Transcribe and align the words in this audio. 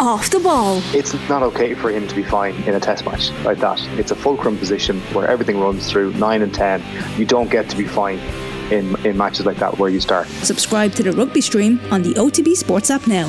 off 0.00 0.30
the 0.30 0.40
ball. 0.40 0.80
It's 0.94 1.14
not 1.28 1.42
okay 1.42 1.74
for 1.74 1.90
him 1.90 2.06
to 2.08 2.14
be 2.14 2.22
fine 2.22 2.54
in 2.64 2.74
a 2.74 2.80
test 2.80 3.04
match 3.04 3.30
like 3.44 3.58
that. 3.58 3.80
It's 3.98 4.10
a 4.10 4.16
fulcrum 4.16 4.58
position 4.58 5.00
where 5.12 5.28
everything 5.28 5.60
runs 5.60 5.90
through 5.90 6.12
9 6.14 6.42
and 6.42 6.54
10. 6.54 6.82
You 7.18 7.24
don't 7.26 7.50
get 7.50 7.68
to 7.70 7.76
be 7.76 7.86
fine 7.86 8.18
in, 8.72 8.94
in 9.04 9.16
matches 9.16 9.46
like 9.46 9.58
that 9.58 9.78
where 9.78 9.90
you 9.90 10.00
start. 10.00 10.26
Subscribe 10.42 10.92
to 10.92 11.02
the 11.02 11.12
rugby 11.12 11.40
stream 11.40 11.80
on 11.90 12.02
the 12.02 12.14
OTB 12.14 12.56
Sports 12.56 12.90
app 12.90 13.06
now. 13.06 13.28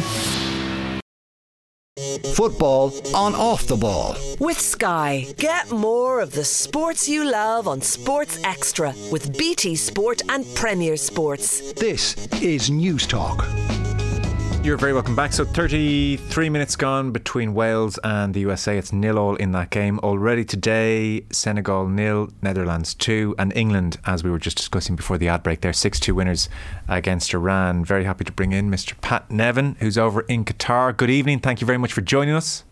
Football 2.34 2.94
on 3.14 3.36
off 3.36 3.68
the 3.68 3.76
ball. 3.76 4.16
With 4.40 4.60
Sky, 4.60 5.28
get 5.38 5.70
more 5.72 6.22
of 6.22 6.32
the 6.32 6.46
sports 6.46 7.10
you 7.10 7.30
love 7.30 7.68
on 7.68 7.82
Sports 7.82 8.40
Extra 8.44 8.94
with 9.12 9.38
BT 9.38 9.76
Sport 9.76 10.22
and 10.30 10.46
Premier 10.56 10.96
Sports. 10.96 11.74
This 11.74 12.16
is 12.42 12.70
Newstalk. 12.70 13.46
You're 14.70 14.78
very 14.78 14.94
welcome 14.94 15.16
back. 15.16 15.34
So 15.34 15.46
33 15.46 16.48
minutes 16.48 16.76
gone 16.76 17.10
between 17.10 17.56
Wales 17.56 17.98
and 18.04 18.36
the 18.36 18.42
USA. 18.42 18.78
It's 18.78 18.94
nil 18.94 19.18
all 19.18 19.36
in 19.36 19.52
that 19.54 19.72
game. 19.72 19.98
Already 20.02 20.46
today, 20.46 21.26
Senegal 21.32 21.88
nil, 21.88 22.30
Netherlands 22.44 22.94
two, 22.94 23.34
and 23.40 23.52
England, 23.56 23.98
as 24.06 24.24
we 24.24 24.30
were 24.30 24.38
just 24.38 24.58
discussing 24.58 24.96
before 24.96 25.18
the 25.18 25.28
ad 25.28 25.42
break, 25.42 25.62
they're 25.62 25.72
6-2 25.72 26.14
winners 26.14 26.50
against 26.88 27.34
Iran. 27.34 27.84
Very 27.84 28.04
happy 28.04 28.26
to 28.26 28.32
bring 28.32 28.52
in 28.52 28.70
Mr. 28.70 28.94
Pat 29.02 29.32
Nevin, 29.32 29.76
who's 29.80 29.98
over 29.98 30.22
in 30.22 30.46
Qatar. 30.46 30.96
Good 30.96 31.10
evening. 31.10 31.40
Thank 31.40 31.62
you 31.62 31.66
very 31.66 31.80
much 31.80 31.92
for 31.92 32.02
joining 32.02 32.36
us. 32.36 32.64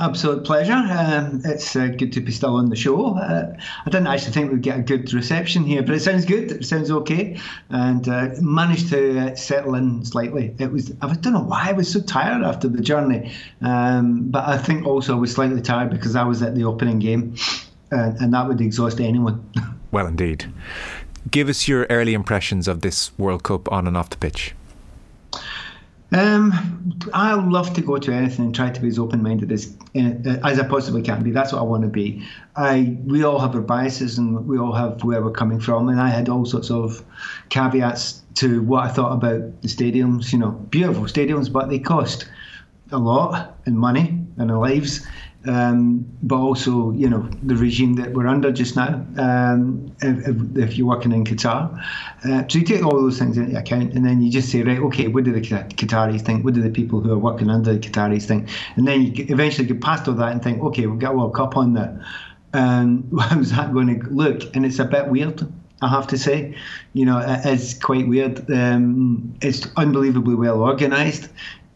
Absolute 0.00 0.44
pleasure. 0.44 0.74
Um, 0.74 1.42
it's 1.44 1.74
uh, 1.74 1.88
good 1.88 2.12
to 2.12 2.20
be 2.20 2.30
still 2.30 2.54
on 2.54 2.70
the 2.70 2.76
show. 2.76 3.16
Uh, 3.16 3.56
I 3.84 3.90
didn't 3.90 4.06
actually 4.06 4.32
think 4.32 4.52
we'd 4.52 4.62
get 4.62 4.78
a 4.78 4.82
good 4.82 5.12
reception 5.12 5.64
here, 5.64 5.82
but 5.82 5.94
it 5.96 6.00
sounds 6.00 6.24
good. 6.24 6.52
It 6.52 6.64
sounds 6.64 6.88
okay, 6.90 7.40
and 7.70 8.08
uh, 8.08 8.28
managed 8.40 8.90
to 8.90 9.18
uh, 9.18 9.34
settle 9.34 9.74
in 9.74 10.04
slightly. 10.04 10.54
It 10.58 10.70
was 10.70 10.92
I 11.02 11.12
don't 11.14 11.32
know 11.32 11.42
why 11.42 11.70
I 11.70 11.72
was 11.72 11.90
so 11.92 12.00
tired 12.00 12.44
after 12.44 12.68
the 12.68 12.80
journey, 12.80 13.32
um, 13.60 14.28
but 14.30 14.46
I 14.46 14.56
think 14.56 14.86
also 14.86 15.16
I 15.16 15.18
was 15.18 15.32
slightly 15.34 15.62
tired 15.62 15.90
because 15.90 16.14
I 16.14 16.22
was 16.22 16.42
at 16.42 16.54
the 16.54 16.62
opening 16.62 17.00
game, 17.00 17.34
and, 17.90 18.16
and 18.18 18.34
that 18.34 18.46
would 18.46 18.60
exhaust 18.60 19.00
anyone. 19.00 19.50
Well, 19.90 20.06
indeed. 20.06 20.52
Give 21.30 21.48
us 21.48 21.66
your 21.66 21.86
early 21.88 22.12
impressions 22.12 22.68
of 22.68 22.82
this 22.82 23.16
World 23.18 23.42
Cup 23.42 23.72
on 23.72 23.86
and 23.86 23.96
off 23.96 24.10
the 24.10 24.18
pitch. 24.18 24.54
Um, 26.10 26.98
I 27.12 27.34
love 27.34 27.74
to 27.74 27.82
go 27.82 27.98
to 27.98 28.12
anything 28.12 28.46
and 28.46 28.54
try 28.54 28.70
to 28.70 28.80
be 28.80 28.88
as 28.88 28.98
open-minded 28.98 29.52
as 29.52 29.76
uh, 29.94 30.38
as 30.42 30.58
I 30.58 30.66
possibly 30.66 31.02
can 31.02 31.22
be. 31.22 31.32
That's 31.32 31.52
what 31.52 31.58
I 31.58 31.64
want 31.64 31.82
to 31.82 31.88
be. 31.88 32.26
I 32.56 32.96
we 33.04 33.24
all 33.24 33.38
have 33.38 33.54
our 33.54 33.60
biases 33.60 34.16
and 34.16 34.46
we 34.46 34.58
all 34.58 34.72
have 34.72 35.04
where 35.04 35.22
we're 35.22 35.32
coming 35.32 35.60
from, 35.60 35.90
and 35.90 36.00
I 36.00 36.08
had 36.08 36.30
all 36.30 36.46
sorts 36.46 36.70
of 36.70 37.04
caveats 37.50 38.22
to 38.36 38.62
what 38.62 38.84
I 38.84 38.88
thought 38.88 39.12
about 39.12 39.60
the 39.60 39.68
stadiums. 39.68 40.32
You 40.32 40.38
know, 40.38 40.50
beautiful 40.50 41.04
stadiums, 41.04 41.52
but 41.52 41.68
they 41.68 41.78
cost 41.78 42.26
a 42.90 42.98
lot 42.98 43.58
in 43.66 43.76
money 43.76 44.18
and 44.38 44.50
in 44.50 44.56
lives 44.56 45.06
um, 45.46 46.04
but 46.22 46.36
also 46.36 46.90
you 46.92 47.08
know 47.08 47.28
the 47.42 47.54
regime 47.54 47.94
that 47.94 48.12
we're 48.12 48.26
under 48.26 48.50
just 48.50 48.76
now. 48.76 49.06
Um, 49.16 49.94
if, 50.02 50.56
if, 50.56 50.76
you're 50.76 50.86
working 50.86 51.12
in 51.12 51.24
Qatar, 51.24 51.80
uh, 52.24 52.48
so 52.48 52.58
you 52.58 52.64
take 52.64 52.84
all 52.84 53.00
those 53.00 53.18
things 53.18 53.38
into 53.38 53.56
account, 53.56 53.94
and 53.94 54.04
then 54.04 54.20
you 54.20 54.30
just 54.30 54.50
say, 54.50 54.62
right, 54.62 54.78
okay, 54.78 55.08
what 55.08 55.24
do 55.24 55.32
the 55.32 55.40
Qataris 55.40 56.22
think? 56.22 56.44
What 56.44 56.54
do 56.54 56.62
the 56.62 56.70
people 56.70 57.00
who 57.00 57.12
are 57.12 57.18
working 57.18 57.50
under 57.50 57.72
the 57.72 57.78
Qataris 57.78 58.24
think? 58.24 58.48
And 58.76 58.86
then 58.86 59.02
you 59.02 59.26
eventually 59.28 59.66
get 59.66 59.80
past 59.80 60.08
all 60.08 60.14
that 60.14 60.32
and 60.32 60.42
think, 60.42 60.62
okay, 60.62 60.86
we've 60.86 60.98
got 60.98 61.14
a 61.14 61.16
World 61.16 61.34
Cup 61.34 61.56
on 61.56 61.74
there. 61.74 62.04
Um, 62.52 63.08
how's 63.20 63.52
that 63.52 63.72
going 63.72 64.00
to 64.00 64.08
look? 64.10 64.56
And 64.56 64.66
it's 64.66 64.78
a 64.78 64.84
bit 64.84 65.08
weird. 65.08 65.46
I 65.80 65.88
have 65.88 66.08
to 66.08 66.18
say, 66.18 66.56
you 66.92 67.06
know, 67.06 67.20
it 67.20 67.46
is 67.46 67.78
quite 67.78 68.08
weird. 68.08 68.50
Um, 68.50 69.36
it's 69.40 69.68
unbelievably 69.76 70.34
well 70.34 70.60
organised, 70.60 71.28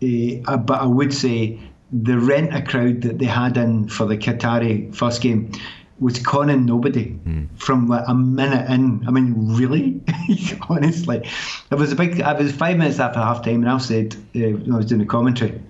uh, 0.02 0.56
but 0.56 0.80
I 0.80 0.86
would 0.86 1.14
say 1.14 1.60
the 1.92 2.18
rent 2.18 2.54
a 2.54 2.62
crowd 2.62 3.02
that 3.02 3.18
they 3.18 3.26
had 3.26 3.56
in 3.56 3.88
for 3.88 4.06
the 4.06 4.16
Qatari 4.16 4.94
first 4.94 5.20
game 5.20 5.52
was 6.00 6.18
conning 6.18 6.66
nobody 6.66 7.10
mm. 7.10 7.48
from 7.58 7.86
like 7.86 8.04
a 8.08 8.14
minute 8.14 8.68
in. 8.70 9.06
I 9.06 9.10
mean, 9.10 9.54
really? 9.54 10.00
Honestly, 10.68 11.22
it 11.70 11.74
was 11.74 11.92
a 11.92 11.96
big. 11.96 12.20
I 12.20 12.32
was 12.32 12.52
five 12.52 12.76
minutes 12.76 12.98
after 12.98 13.20
half 13.20 13.44
time, 13.44 13.62
and 13.62 13.68
I 13.68 13.78
said, 13.78 14.14
uh, 14.14 14.40
when 14.40 14.72
I 14.72 14.76
was 14.78 14.86
doing 14.86 15.00
the 15.00 15.06
commentary, 15.06 15.60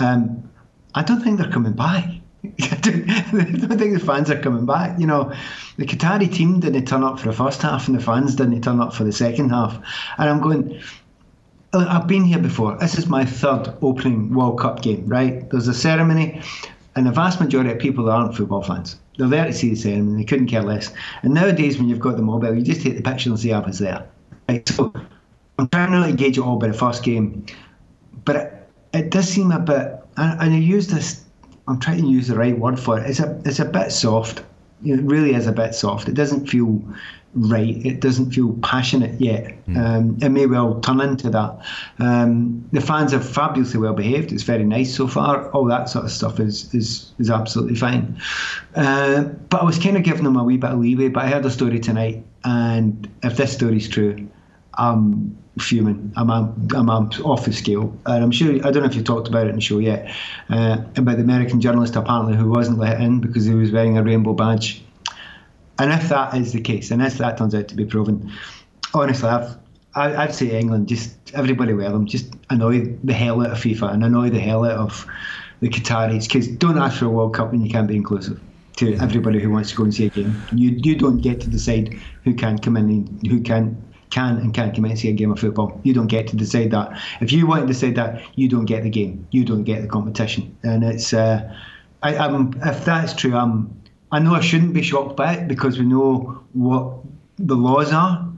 um, 0.00 0.50
I 0.94 1.02
don't 1.02 1.22
think 1.22 1.38
they're 1.38 1.50
coming 1.50 1.72
back. 1.72 2.04
I 2.44 2.76
don't, 2.80 3.10
I 3.10 3.20
don't 3.30 3.78
think 3.78 3.94
the 3.94 4.04
fans 4.04 4.30
are 4.30 4.40
coming 4.40 4.66
back. 4.66 4.98
You 4.98 5.06
know, 5.06 5.32
the 5.76 5.86
Qatari 5.86 6.32
team 6.32 6.60
didn't 6.60 6.86
turn 6.86 7.04
up 7.04 7.18
for 7.20 7.28
the 7.28 7.36
first 7.36 7.62
half, 7.62 7.86
and 7.86 7.96
the 7.96 8.02
fans 8.02 8.34
didn't 8.34 8.62
turn 8.62 8.80
up 8.80 8.92
for 8.92 9.04
the 9.04 9.12
second 9.12 9.50
half. 9.50 9.76
And 10.18 10.28
I'm 10.28 10.40
going, 10.40 10.80
Uh, 11.72 11.86
I've 11.88 12.08
been 12.08 12.24
here 12.24 12.38
before. 12.38 12.76
This 12.78 12.98
is 12.98 13.06
my 13.06 13.24
third 13.24 13.72
opening 13.80 14.34
World 14.34 14.58
Cup 14.58 14.82
game, 14.82 15.06
right? 15.06 15.48
There's 15.50 15.68
a 15.68 15.74
ceremony, 15.74 16.42
and 16.96 17.06
the 17.06 17.12
vast 17.12 17.40
majority 17.40 17.70
of 17.70 17.78
people 17.78 18.10
aren't 18.10 18.36
football 18.36 18.62
fans. 18.62 18.96
They're 19.16 19.28
there 19.28 19.44
to 19.44 19.52
see 19.52 19.70
the 19.70 19.76
ceremony, 19.76 20.22
they 20.22 20.24
couldn't 20.24 20.48
care 20.48 20.62
less. 20.62 20.92
And 21.22 21.32
nowadays, 21.32 21.78
when 21.78 21.88
you've 21.88 22.00
got 22.00 22.16
the 22.16 22.22
mobile, 22.22 22.56
you 22.56 22.62
just 22.62 22.82
take 22.82 22.96
the 22.96 23.02
picture 23.02 23.30
and 23.30 23.38
see 23.38 23.52
I 23.52 23.60
was 23.60 23.78
there. 23.78 24.04
Right? 24.48 24.68
So 24.68 24.92
I'm 25.58 25.68
trying 25.68 25.92
to 25.92 26.08
engage 26.08 26.38
it 26.38 26.40
all 26.40 26.56
by 26.56 26.68
the 26.68 26.72
first 26.72 27.04
game, 27.04 27.46
but 28.24 28.36
it, 28.36 28.68
it 28.92 29.10
does 29.10 29.28
seem 29.28 29.52
a 29.52 29.60
bit, 29.60 29.94
and, 30.16 30.40
and 30.40 30.54
I 30.54 30.58
use 30.58 30.88
this, 30.88 31.24
I'm 31.68 31.78
trying 31.78 31.98
to 31.98 32.08
use 32.08 32.26
the 32.26 32.36
right 32.36 32.58
word 32.58 32.80
for 32.80 32.98
it, 32.98 33.08
it's 33.08 33.20
a, 33.20 33.40
it's 33.44 33.60
a 33.60 33.64
bit 33.64 33.92
soft. 33.92 34.42
It 34.82 35.02
really 35.02 35.34
is 35.34 35.46
a 35.46 35.52
bit 35.52 35.74
soft. 35.74 36.08
It 36.08 36.14
doesn't 36.14 36.46
feel 36.46 36.82
right. 37.34 37.84
It 37.84 38.00
doesn't 38.00 38.32
feel 38.32 38.52
passionate 38.62 39.20
yet. 39.20 39.64
Mm. 39.66 39.76
Um, 39.76 40.18
it 40.20 40.30
may 40.30 40.46
well 40.46 40.80
turn 40.80 41.00
into 41.00 41.30
that. 41.30 41.58
Um, 41.98 42.68
the 42.72 42.80
fans 42.80 43.14
are 43.14 43.20
fabulously 43.20 43.78
well 43.80 43.94
behaved. 43.94 44.32
It's 44.32 44.42
very 44.42 44.64
nice 44.64 44.94
so 44.94 45.06
far. 45.06 45.50
All 45.50 45.64
that 45.66 45.88
sort 45.88 46.04
of 46.04 46.10
stuff 46.10 46.40
is 46.40 46.72
is 46.74 47.12
is 47.18 47.30
absolutely 47.30 47.76
fine. 47.76 48.20
Uh, 48.74 49.22
but 49.22 49.62
I 49.62 49.64
was 49.64 49.78
kind 49.78 49.96
of 49.96 50.02
giving 50.02 50.24
them 50.24 50.36
a 50.36 50.44
wee 50.44 50.56
bit 50.56 50.70
of 50.70 50.80
leeway. 50.80 51.08
But 51.08 51.24
I 51.24 51.28
heard 51.28 51.44
a 51.44 51.50
story 51.50 51.78
tonight, 51.78 52.24
and 52.44 53.08
if 53.22 53.36
this 53.36 53.52
story's 53.52 53.88
true, 53.88 54.28
I'm 54.74 55.36
fuming. 55.58 56.12
I'm, 56.16 56.30
I'm, 56.30 56.70
I'm 56.74 56.88
off 56.90 57.44
the 57.44 57.52
scale. 57.52 57.96
And 58.06 58.24
I'm 58.24 58.30
sure, 58.30 58.54
I 58.66 58.70
don't 58.70 58.82
know 58.82 58.88
if 58.88 58.94
you 58.94 59.02
talked 59.02 59.28
about 59.28 59.46
it 59.46 59.50
in 59.50 59.56
the 59.56 59.60
show 59.60 59.78
yet, 59.78 60.14
uh, 60.48 60.78
about 60.96 61.16
the 61.16 61.22
American 61.22 61.60
journalist 61.60 61.96
apparently 61.96 62.36
who 62.36 62.48
wasn't 62.48 62.78
let 62.78 63.00
in 63.00 63.20
because 63.20 63.44
he 63.44 63.54
was 63.54 63.70
wearing 63.70 63.98
a 63.98 64.02
rainbow 64.02 64.32
badge 64.32 64.82
and 65.80 65.92
if 65.92 66.08
that 66.10 66.34
is 66.34 66.52
the 66.52 66.60
case, 66.60 66.90
and 66.90 67.02
if 67.02 67.18
that 67.18 67.38
turns 67.38 67.54
out 67.54 67.68
to 67.68 67.74
be 67.74 67.84
proven, 67.84 68.32
honestly, 68.94 69.28
I've, 69.28 69.56
I, 69.94 70.14
I'd 70.24 70.34
say 70.34 70.58
England, 70.58 70.88
just 70.88 71.16
everybody 71.34 71.72
wear 71.72 71.90
them, 71.90 72.06
just 72.06 72.34
annoy 72.50 72.96
the 73.02 73.12
hell 73.12 73.40
out 73.40 73.52
of 73.52 73.58
FIFA 73.58 73.94
and 73.94 74.04
annoy 74.04 74.30
the 74.30 74.40
hell 74.40 74.64
out 74.64 74.76
of 74.76 75.06
the 75.60 75.68
Qataris, 75.68 76.26
because 76.26 76.48
don't 76.48 76.78
ask 76.78 76.98
for 76.98 77.06
a 77.06 77.10
World 77.10 77.34
Cup 77.34 77.52
when 77.52 77.64
you 77.64 77.70
can't 77.70 77.88
be 77.88 77.96
inclusive 77.96 78.40
to 78.76 78.94
everybody 78.96 79.40
who 79.40 79.50
wants 79.50 79.70
to 79.70 79.76
go 79.76 79.84
and 79.84 79.94
see 79.94 80.06
a 80.06 80.10
game. 80.10 80.40
You 80.52 80.70
you 80.70 80.96
don't 80.96 81.20
get 81.20 81.40
to 81.42 81.50
decide 81.50 81.98
who 82.24 82.34
can 82.34 82.58
come 82.58 82.76
in 82.76 82.88
and 82.88 83.26
who 83.26 83.40
can 83.40 83.82
can 84.10 84.38
and 84.38 84.52
can't 84.52 84.74
come 84.74 84.84
in 84.84 84.92
and 84.92 85.00
see 85.00 85.08
a 85.08 85.12
game 85.12 85.32
of 85.32 85.38
football. 85.38 85.80
You 85.82 85.94
don't 85.94 86.06
get 86.08 86.28
to 86.28 86.36
decide 86.36 86.70
that. 86.72 87.00
If 87.20 87.32
you 87.32 87.46
want 87.46 87.62
to 87.62 87.66
decide 87.66 87.94
that, 87.96 88.22
you 88.36 88.48
don't 88.48 88.64
get 88.64 88.82
the 88.82 88.90
game. 88.90 89.26
You 89.30 89.44
don't 89.44 89.64
get 89.64 89.82
the 89.82 89.88
competition. 89.88 90.56
And 90.62 90.84
it's 90.84 91.12
uh, 91.12 91.54
I, 92.02 92.14
am 92.14 92.58
if 92.64 92.84
that's 92.84 93.14
true, 93.14 93.34
I'm 93.34 93.79
I 94.12 94.18
know 94.18 94.34
I 94.34 94.40
shouldn't 94.40 94.74
be 94.74 94.82
shocked 94.82 95.16
by 95.16 95.34
it 95.34 95.48
because 95.48 95.78
we 95.78 95.84
know 95.84 96.42
what 96.52 96.94
the 97.38 97.56
laws 97.56 97.92
are, 97.92 98.28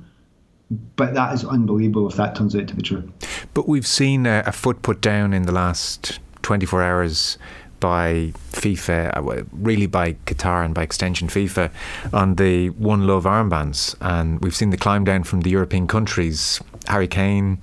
but 0.97 1.15
that 1.15 1.34
is 1.34 1.44
unbelievable 1.44 2.09
if 2.09 2.16
that 2.16 2.37
turns 2.37 2.55
out 2.55 2.69
to 2.69 2.75
be 2.75 2.83
true. 2.83 3.10
But 3.55 3.69
we've 3.69 3.87
seen 3.87 4.27
a, 4.27 4.43
a 4.47 4.53
foot 4.53 4.83
put 4.83 5.00
down 5.00 5.33
in 5.33 5.43
the 5.43 5.53
last 5.53 6.21
24 6.43 6.83
hours 6.83 7.38
by 7.81 8.33
FIFA, 8.53 9.16
uh, 9.16 9.44
really 9.53 9.87
by 9.87 10.12
Qatar 10.27 10.65
and 10.65 10.72
by 10.72 10.83
extension 10.83 11.27
FIFA, 11.27 11.71
on 12.12 12.37
the 12.37 12.71
One 12.71 13.06
Love 13.06 13.25
armbands. 13.25 13.97
And 14.00 14.41
we've 14.41 14.54
seen 14.54 14.71
the 14.71 14.77
climb 14.77 15.04
down 15.04 15.25
from 15.25 15.41
the 15.41 15.50
European 15.50 15.89
countries. 15.89 16.60
Harry 16.87 17.09
Kane, 17.09 17.59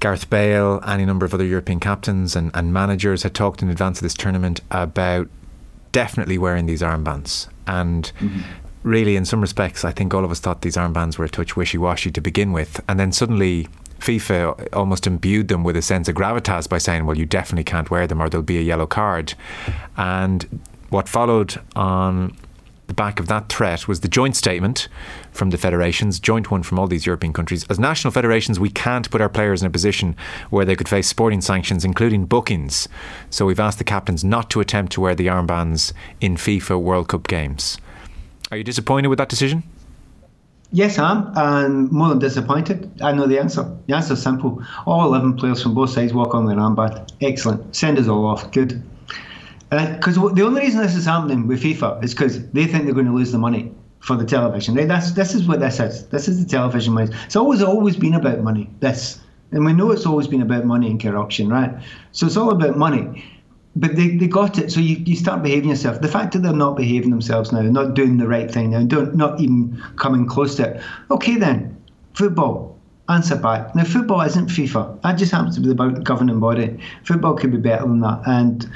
Gareth 0.00 0.30
Bale, 0.30 0.80
any 0.86 1.04
number 1.04 1.26
of 1.26 1.34
other 1.34 1.44
European 1.44 1.80
captains 1.80 2.34
and, 2.34 2.50
and 2.54 2.72
managers 2.72 3.24
had 3.24 3.34
talked 3.34 3.62
in 3.62 3.68
advance 3.68 3.98
of 3.98 4.02
this 4.02 4.14
tournament 4.14 4.60
about 4.70 5.28
definitely 5.92 6.38
wearing 6.38 6.66
these 6.66 6.82
armbands. 6.82 7.48
And 7.66 8.10
mm-hmm. 8.18 8.40
really, 8.82 9.16
in 9.16 9.24
some 9.24 9.40
respects, 9.40 9.84
I 9.84 9.92
think 9.92 10.12
all 10.12 10.24
of 10.24 10.30
us 10.30 10.40
thought 10.40 10.62
these 10.62 10.76
armbands 10.76 11.18
were 11.18 11.24
a 11.24 11.28
touch 11.28 11.56
wishy 11.56 11.78
washy 11.78 12.10
to 12.10 12.20
begin 12.20 12.52
with. 12.52 12.80
And 12.88 12.98
then 12.98 13.12
suddenly, 13.12 13.68
FIFA 14.00 14.68
almost 14.72 15.06
imbued 15.06 15.48
them 15.48 15.62
with 15.62 15.76
a 15.76 15.82
sense 15.82 16.08
of 16.08 16.16
gravitas 16.16 16.68
by 16.68 16.78
saying, 16.78 17.06
well, 17.06 17.16
you 17.16 17.24
definitely 17.24 17.64
can't 17.64 17.90
wear 17.90 18.06
them 18.06 18.20
or 18.20 18.28
there'll 18.28 18.42
be 18.42 18.58
a 18.58 18.62
yellow 18.62 18.86
card. 18.86 19.34
And 19.96 20.60
what 20.90 21.08
followed 21.08 21.60
on 21.76 22.36
the 22.92 23.02
back 23.02 23.18
of 23.18 23.26
that 23.28 23.48
threat 23.48 23.88
was 23.88 24.00
the 24.00 24.08
joint 24.08 24.36
statement 24.36 24.86
from 25.30 25.48
the 25.48 25.56
federations, 25.56 26.20
joint 26.20 26.50
one 26.50 26.62
from 26.62 26.78
all 26.78 26.86
these 26.86 27.06
European 27.06 27.32
countries. 27.32 27.64
As 27.70 27.78
national 27.78 28.10
federations, 28.10 28.60
we 28.60 28.68
can't 28.68 29.10
put 29.10 29.22
our 29.22 29.30
players 29.30 29.62
in 29.62 29.66
a 29.66 29.70
position 29.70 30.14
where 30.50 30.66
they 30.66 30.76
could 30.76 30.90
face 30.90 31.08
sporting 31.08 31.40
sanctions, 31.40 31.86
including 31.86 32.26
bookings. 32.26 32.88
So 33.30 33.46
we've 33.46 33.58
asked 33.58 33.78
the 33.78 33.84
captains 33.84 34.24
not 34.24 34.50
to 34.50 34.60
attempt 34.60 34.92
to 34.92 35.00
wear 35.00 35.14
the 35.14 35.28
armbands 35.28 35.94
in 36.20 36.36
FIFA 36.36 36.82
World 36.82 37.08
Cup 37.08 37.28
games. 37.28 37.78
Are 38.50 38.58
you 38.58 38.64
disappointed 38.64 39.08
with 39.08 39.18
that 39.18 39.30
decision? 39.30 39.62
Yes, 40.70 40.98
I 40.98 41.12
am, 41.12 41.32
and 41.34 41.90
more 41.90 42.10
than 42.10 42.18
disappointed. 42.18 43.00
I 43.00 43.12
know 43.12 43.26
the 43.26 43.38
answer. 43.38 43.64
The 43.86 43.96
answer 43.96 44.12
is 44.12 44.22
simple. 44.22 44.62
All 44.84 45.06
11 45.06 45.36
players 45.36 45.62
from 45.62 45.74
both 45.74 45.90
sides 45.90 46.12
walk 46.12 46.34
on 46.34 46.44
the 46.44 46.52
armband. 46.52 47.10
Excellent. 47.22 47.74
Send 47.74 47.98
us 47.98 48.08
all 48.08 48.26
off. 48.26 48.52
Good. 48.52 48.82
Because 49.72 50.18
uh, 50.18 50.28
the 50.28 50.44
only 50.44 50.60
reason 50.60 50.80
this 50.80 50.94
is 50.94 51.06
happening 51.06 51.46
with 51.46 51.62
FIFA 51.62 52.04
is 52.04 52.12
because 52.12 52.46
they 52.50 52.66
think 52.66 52.84
they're 52.84 52.94
going 52.94 53.06
to 53.06 53.14
lose 53.14 53.32
the 53.32 53.38
money 53.38 53.72
for 54.00 54.16
the 54.16 54.24
television. 54.24 54.74
That's 54.86 55.12
this 55.12 55.34
is 55.34 55.48
what 55.48 55.60
this 55.60 55.80
is. 55.80 56.06
This 56.08 56.28
is 56.28 56.44
the 56.44 56.48
television 56.48 56.92
money. 56.92 57.10
It's 57.24 57.36
always 57.36 57.62
always 57.62 57.96
been 57.96 58.14
about 58.14 58.40
money. 58.40 58.68
This, 58.80 59.20
and 59.50 59.64
we 59.64 59.72
know 59.72 59.90
it's 59.90 60.06
always 60.06 60.28
been 60.28 60.42
about 60.42 60.66
money 60.66 60.90
and 60.90 61.00
corruption, 61.00 61.48
right? 61.48 61.72
So 62.12 62.26
it's 62.26 62.36
all 62.36 62.50
about 62.50 62.76
money 62.76 63.24
but 63.76 63.96
they, 63.96 64.16
they 64.16 64.26
got 64.26 64.58
it. 64.58 64.70
So 64.70 64.80
you, 64.80 64.96
you 64.96 65.16
start 65.16 65.42
behaving 65.42 65.70
yourself. 65.70 66.00
The 66.00 66.08
fact 66.08 66.32
that 66.32 66.40
they're 66.40 66.52
not 66.52 66.76
behaving 66.76 67.10
themselves 67.10 67.52
now, 67.52 67.62
not 67.62 67.94
doing 67.94 68.18
the 68.18 68.28
right 68.28 68.50
thing 68.50 68.70
now, 68.70 68.82
don't 68.82 69.14
not 69.14 69.40
even 69.40 69.82
coming 69.96 70.26
close 70.26 70.56
to 70.56 70.74
it. 70.74 70.82
Okay 71.10 71.36
then, 71.36 71.76
football. 72.14 72.70
Answer 73.08 73.36
back. 73.36 73.74
Now 73.74 73.84
football 73.84 74.20
isn't 74.20 74.46
FIFA. 74.46 75.02
That 75.02 75.18
just 75.18 75.32
happens 75.32 75.56
to 75.56 75.60
be 75.60 75.68
the 75.68 75.74
governing 75.74 76.38
body. 76.38 76.78
Football 77.04 77.34
could 77.34 77.50
be 77.50 77.58
better 77.58 77.82
than 77.82 78.00
that. 78.00 78.22
And 78.26 78.70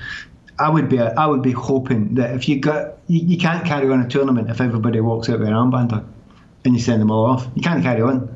I 0.58 0.68
would 0.70 0.88
be 0.88 1.00
I 1.00 1.26
would 1.26 1.42
be 1.42 1.52
hoping 1.52 2.14
that 2.14 2.34
if 2.34 2.48
you 2.48 2.58
got 2.58 2.98
you, 3.08 3.20
you 3.20 3.38
can't 3.38 3.64
carry 3.64 3.90
on 3.90 4.00
a 4.00 4.08
tournament 4.08 4.50
if 4.50 4.60
everybody 4.60 5.00
walks 5.00 5.28
out 5.28 5.38
with 5.38 5.48
an 5.48 5.54
armband 5.54 6.04
and 6.64 6.74
you 6.74 6.80
send 6.80 7.00
them 7.00 7.10
all 7.10 7.26
off. 7.26 7.46
You 7.54 7.62
can't 7.62 7.82
carry 7.82 8.02
on. 8.02 8.34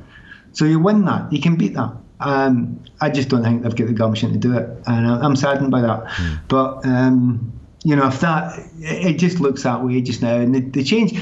So 0.53 0.65
you 0.65 0.79
win 0.79 1.05
that. 1.05 1.33
You 1.33 1.41
can 1.41 1.57
beat 1.57 1.75
that. 1.75 1.93
Um, 2.21 2.81
I 3.01 3.09
just 3.09 3.29
don't 3.29 3.43
think 3.43 3.63
they've 3.63 3.75
got 3.75 3.87
the 3.87 3.95
gumption 3.95 4.33
to 4.33 4.39
do 4.39 4.57
it, 4.57 4.69
and 4.87 5.07
I'm 5.07 5.37
saddened 5.37 5.71
by 5.71 5.81
that. 5.81 6.05
Mm. 6.05 6.41
But 6.49 6.85
um, 6.85 7.53
you 7.85 7.97
know, 7.97 8.07
if 8.09 8.21
that 8.21 8.59
it 8.79 9.15
just 9.15 9.41
looks 9.41 9.63
that 9.63 9.83
way 9.85 10.01
just 10.03 10.23
now, 10.23 10.37
and 10.37 10.55
the, 10.55 10.61
the 10.61 10.85
change. 10.85 11.19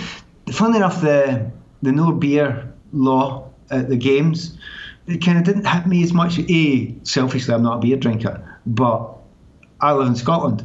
Funnily 0.52 0.78
enough, 0.78 1.00
the 1.00 1.50
the 1.82 1.92
no 1.92 2.12
beer 2.12 2.72
law 2.92 3.48
at 3.70 3.88
the 3.88 3.96
games, 3.96 4.58
it 5.06 5.18
kind 5.18 5.38
of 5.38 5.44
didn't 5.44 5.66
hit 5.66 5.86
me 5.86 6.02
as 6.02 6.12
much. 6.12 6.38
A 6.38 6.94
selfishly, 7.04 7.54
I'm 7.54 7.62
not 7.62 7.76
a 7.76 7.80
beer 7.80 7.96
drinker, 7.96 8.58
but 8.66 9.14
I 9.80 9.92
live 9.92 10.08
in 10.08 10.16
Scotland. 10.16 10.64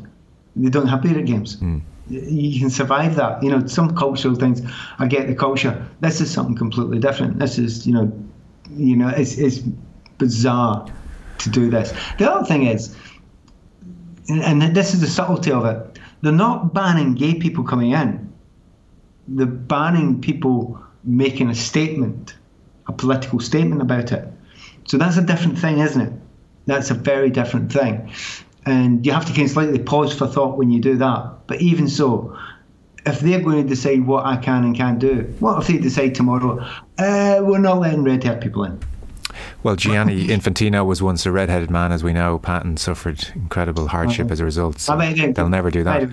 They 0.56 0.70
don't 0.70 0.88
have 0.88 1.02
beer 1.02 1.18
at 1.18 1.26
games. 1.26 1.58
Mm 1.58 1.82
you 2.10 2.60
can 2.60 2.70
survive 2.70 3.16
that. 3.16 3.42
You 3.44 3.52
know, 3.52 3.66
some 3.68 3.96
cultural 3.96 4.36
things. 4.36 4.62
I 5.00 5.08
get 5.08 5.28
the 5.28 5.36
culture. 5.36 5.88
This 6.02 6.22
is 6.22 6.32
something 6.32 6.56
completely 6.56 7.00
different. 7.00 7.40
This 7.40 7.58
is, 7.58 7.88
you 7.88 7.94
know, 7.94 8.12
you 8.72 8.96
know, 8.96 9.10
it's, 9.10 9.38
it's 9.38 9.60
bizarre 10.18 10.86
to 11.40 11.50
do 11.50 11.70
this. 11.70 11.94
The 12.18 12.32
other 12.32 12.46
thing 12.46 12.68
is, 12.68 12.96
and 14.30 14.62
this 14.76 14.94
is 14.94 15.02
the 15.02 15.08
subtlety 15.08 15.52
of 15.52 15.66
it, 15.66 16.00
they're 16.22 16.32
not 16.32 16.74
banning 16.74 17.16
gay 17.16 17.36
people 17.36 17.64
coming 17.64 17.92
in. 17.92 18.32
They're 19.28 19.46
banning 19.46 20.22
people 20.22 20.82
making 21.04 21.50
a 21.50 21.56
statement, 21.56 22.36
a 22.88 22.94
political 22.94 23.40
statement 23.40 23.82
about 23.82 24.12
it. 24.12 24.28
So 24.86 24.98
that's 24.98 25.18
a 25.18 25.22
different 25.22 25.58
thing, 25.60 25.80
isn't 25.80 26.02
it? 26.02 26.14
That's 26.66 26.92
a 26.92 26.94
very 26.94 27.30
different 27.30 27.72
thing. 27.72 28.12
And 28.66 29.06
you 29.06 29.12
have 29.12 29.26
to 29.26 29.34
kind 29.34 29.46
of 29.46 29.52
slightly 29.52 29.80
pause 29.80 30.18
for 30.18 30.28
thought 30.28 30.58
when 30.58 30.72
you 30.72 30.80
do 30.80 30.96
that. 30.98 31.48
But 31.48 31.62
even 31.62 31.88
so, 31.88 32.38
if 33.06 33.20
they're 33.20 33.42
going 33.42 33.64
to 33.64 33.68
decide 33.68 34.06
what 34.06 34.26
I 34.26 34.38
can 34.38 34.64
and 34.64 34.76
can't 34.76 35.00
do, 35.00 35.34
what 35.40 35.62
if 35.62 35.68
they 35.68 35.78
decide 35.78 36.16
tomorrow, 36.16 36.66
uh, 36.98 37.42
we're 37.44 37.60
not 37.60 37.80
letting 37.80 38.04
red 38.04 38.24
haired 38.24 38.42
people 38.42 38.64
in? 38.64 38.80
Well, 39.64 39.76
Gianni 39.76 40.28
Infantino 40.28 40.86
was 40.86 41.02
once 41.02 41.26
a 41.26 41.32
red-headed 41.32 41.72
man, 41.72 41.92
as 41.92 42.04
we 42.04 42.14
know. 42.14 42.38
Patton 42.38 42.78
suffered 42.78 43.30
incredible 43.34 43.88
hardship 43.88 44.30
as 44.30 44.40
a 44.40 44.46
result. 44.46 44.80
So 44.80 44.96
they'll 44.98 45.50
never 45.50 45.72
do 45.72 45.84
that. 45.84 46.04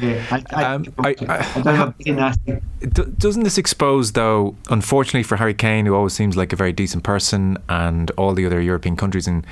Um, 0.52 0.84
doesn't 3.18 3.42
this 3.42 3.58
expose, 3.58 4.12
though, 4.12 4.56
unfortunately 4.70 5.24
for 5.24 5.36
Harry 5.36 5.54
Kane, 5.54 5.86
who 5.86 5.94
always 5.94 6.12
seems 6.12 6.36
like 6.36 6.52
a 6.52 6.56
very 6.56 6.72
decent 6.72 7.04
person, 7.04 7.58
and 7.68 8.10
all 8.12 8.34
the 8.34 8.46
other 8.46 8.60
European 8.60 8.96
countries 8.96 9.26
and 9.26 9.44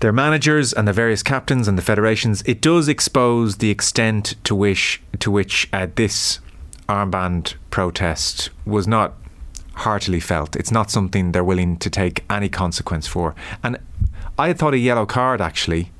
their 0.00 0.12
managers 0.12 0.72
and 0.72 0.86
the 0.86 0.92
various 0.92 1.22
captains 1.22 1.68
and 1.68 1.76
the 1.76 1.82
federations, 1.82 2.42
it 2.42 2.60
does 2.60 2.88
expose 2.88 3.56
the 3.56 3.70
extent 3.70 4.34
to 4.44 4.54
which 4.54 5.02
to 5.18 5.30
which 5.30 5.68
uh, 5.72 5.86
this 5.94 6.40
armband 6.88 7.54
protest 7.70 8.50
was 8.64 8.86
not 8.86 9.14
heartily 9.74 10.20
felt. 10.20 10.56
It's 10.56 10.72
not 10.72 10.90
something 10.90 11.32
they're 11.32 11.44
willing 11.44 11.76
to 11.78 11.90
take 11.90 12.24
any 12.28 12.48
consequence 12.48 13.06
for. 13.06 13.34
And 13.62 13.78
I 14.38 14.52
thought 14.52 14.74
a 14.74 14.78
yellow 14.78 15.06
card 15.06 15.40
actually 15.40 15.92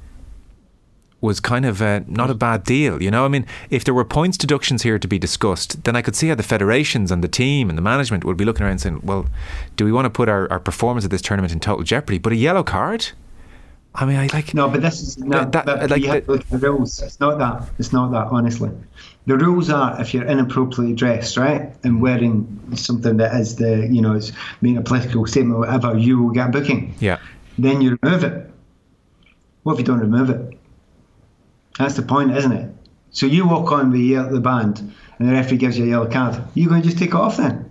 was 1.21 1.41
kind 1.41 1.67
of 1.67 1.81
a, 1.81 2.05
not 2.07 2.31
a 2.31 2.35
bad 2.35 2.63
deal. 2.63 3.03
You 3.03 3.11
know, 3.11 3.25
I 3.25 3.29
mean, 3.29 3.45
if 3.71 3.85
there 3.85 3.95
were 3.95 4.05
points 4.05 4.39
deductions 4.39 4.83
here 4.83 4.99
to 4.99 5.09
be 5.09 5.19
discussed, 5.19 5.83
then 5.85 5.97
I 5.97 6.03
could 6.03 6.15
see 6.15 6.29
how 6.29 6.37
the 6.37 6.45
federations 6.45 7.11
and 7.11 7.25
the 7.25 7.29
team 7.29 7.69
and 7.69 7.77
the 7.77 7.83
management 7.83 8.25
would 8.25 8.37
be 8.37 8.45
looking 8.45 8.65
around 8.65 8.79
saying, 8.79 9.01
well, 9.03 9.27
do 9.77 9.85
we 9.85 9.93
want 9.93 10.07
to 10.07 10.11
put 10.11 10.29
our, 10.29 10.51
our 10.51 10.61
performance 10.61 11.05
at 11.05 11.11
this 11.11 11.23
tournament 11.23 11.53
in 11.53 11.59
total 11.61 11.83
jeopardy? 11.83 12.19
But 12.19 12.33
a 12.33 12.37
yellow 12.37 12.63
card? 12.63 13.11
I 13.95 14.05
mean, 14.05 14.17
I 14.17 14.29
like. 14.33 14.51
It. 14.51 14.55
No, 14.55 14.69
but 14.69 14.83
this 14.83 15.01
is 15.01 15.19
no. 15.19 15.45
That, 15.45 15.67
but 15.67 15.91
like 15.91 16.03
you 16.03 16.09
have 16.09 16.25
to 16.27 16.33
look 16.33 16.41
at 16.43 16.51
the 16.51 16.59
rules. 16.59 17.03
It's 17.03 17.19
not 17.21 17.39
that. 17.39 17.69
It's 17.79 17.93
not 17.93 18.11
that. 18.13 18.29
Honestly, 18.29 18.71
the 19.27 19.37
rules 19.37 19.71
are 19.71 20.01
if 20.01 20.15
you're 20.15 20.25
inappropriately 20.25 20.95
dressed, 20.95 21.37
right, 21.37 21.75
and 21.85 22.01
wearing 22.01 22.61
something 22.75 23.17
that 23.17 23.35
is 23.41 23.57
the, 23.57 23.89
you 23.91 24.01
know, 24.01 24.15
it's 24.15 24.33
making 24.61 24.79
a 24.79 24.83
political 24.83 25.27
statement 25.27 25.57
or 25.57 25.61
whatever, 25.61 25.99
you 25.99 26.23
will 26.23 26.31
get 26.31 26.53
booking. 26.53 26.95
Yeah. 27.01 27.19
Then 27.59 27.81
you 27.81 27.99
remove 28.03 28.25
it. 28.25 28.51
What 29.65 29.73
if 29.75 29.79
you 29.81 29.85
don't 29.85 30.01
remove 30.01 30.31
it? 30.31 30.59
That's 31.79 31.95
the 31.95 32.03
point, 32.03 32.37
isn't 32.37 32.53
it? 32.53 32.75
So 33.11 33.27
you 33.27 33.49
walk 33.49 33.73
on 33.73 33.91
with 33.91 34.33
the 34.33 34.41
band, 34.41 34.93
and 35.19 35.29
the 35.29 35.33
referee 35.33 35.59
gives 35.59 35.79
you 35.79 35.85
a 35.87 35.89
yellow 35.89 36.11
card. 36.11 36.43
You 36.55 36.69
going 36.69 36.83
to 36.83 36.89
just 36.89 36.99
take 36.99 37.11
it 37.11 37.15
off 37.15 37.37
then? 37.37 37.68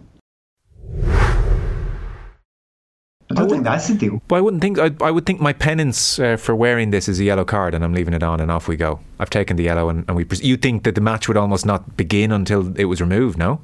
I 3.30 3.34
don't 3.34 3.46
I 3.46 3.50
think 3.50 3.64
that's 3.66 3.88
the 3.88 3.96
deal. 3.96 4.22
But 4.28 4.38
I 4.38 4.42
wouldn't 4.42 4.62
think. 4.62 4.80
I, 4.80 4.92
I 5.02 5.12
would 5.12 5.26
think 5.26 5.42
my 5.42 5.52
penance 5.52 6.18
uh, 6.18 6.38
for 6.38 6.56
wearing 6.56 6.92
this 6.92 7.10
is 7.10 7.20
a 7.20 7.26
yellow 7.26 7.44
card, 7.44 7.74
and 7.74 7.84
I'm 7.84 7.94
leaving 7.94 8.14
it 8.14 8.24
on, 8.24 8.40
and 8.40 8.50
off 8.50 8.68
we 8.68 8.78
go. 8.78 9.00
I've 9.20 9.30
taken 9.30 9.58
the 9.58 9.64
yellow, 9.64 9.90
and, 9.90 10.06
and 10.08 10.16
we. 10.16 10.26
You 10.42 10.56
think 10.56 10.84
that 10.84 10.96
the 10.96 11.02
match 11.02 11.28
would 11.28 11.36
almost 11.36 11.66
not 11.66 11.98
begin 11.98 12.32
until 12.32 12.74
it 12.78 12.86
was 12.86 13.02
removed? 13.02 13.38
No. 13.38 13.60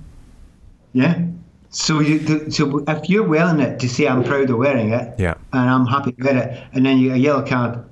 Yeah. 0.92 1.21
So 1.69 2.01
you, 2.01 2.51
so 2.51 2.83
if 2.88 3.10
you're 3.10 3.27
wearing 3.27 3.60
it 3.60 3.80
to 3.80 3.89
say 3.89 4.07
I'm 4.07 4.24
proud 4.24 4.50
of 4.50 4.57
wearing 4.57 4.92
it, 4.92 5.18
yeah, 5.18 5.36
and 5.54 5.69
I'm 5.69 5.88
happy 5.88 6.12
to 6.12 6.24
wear 6.24 6.38
it, 6.38 6.63
and 6.74 6.86
then 6.86 7.00
you 7.00 7.09
get 7.09 7.18
a 7.18 7.19
yellow 7.19 7.45
card, 7.45 7.83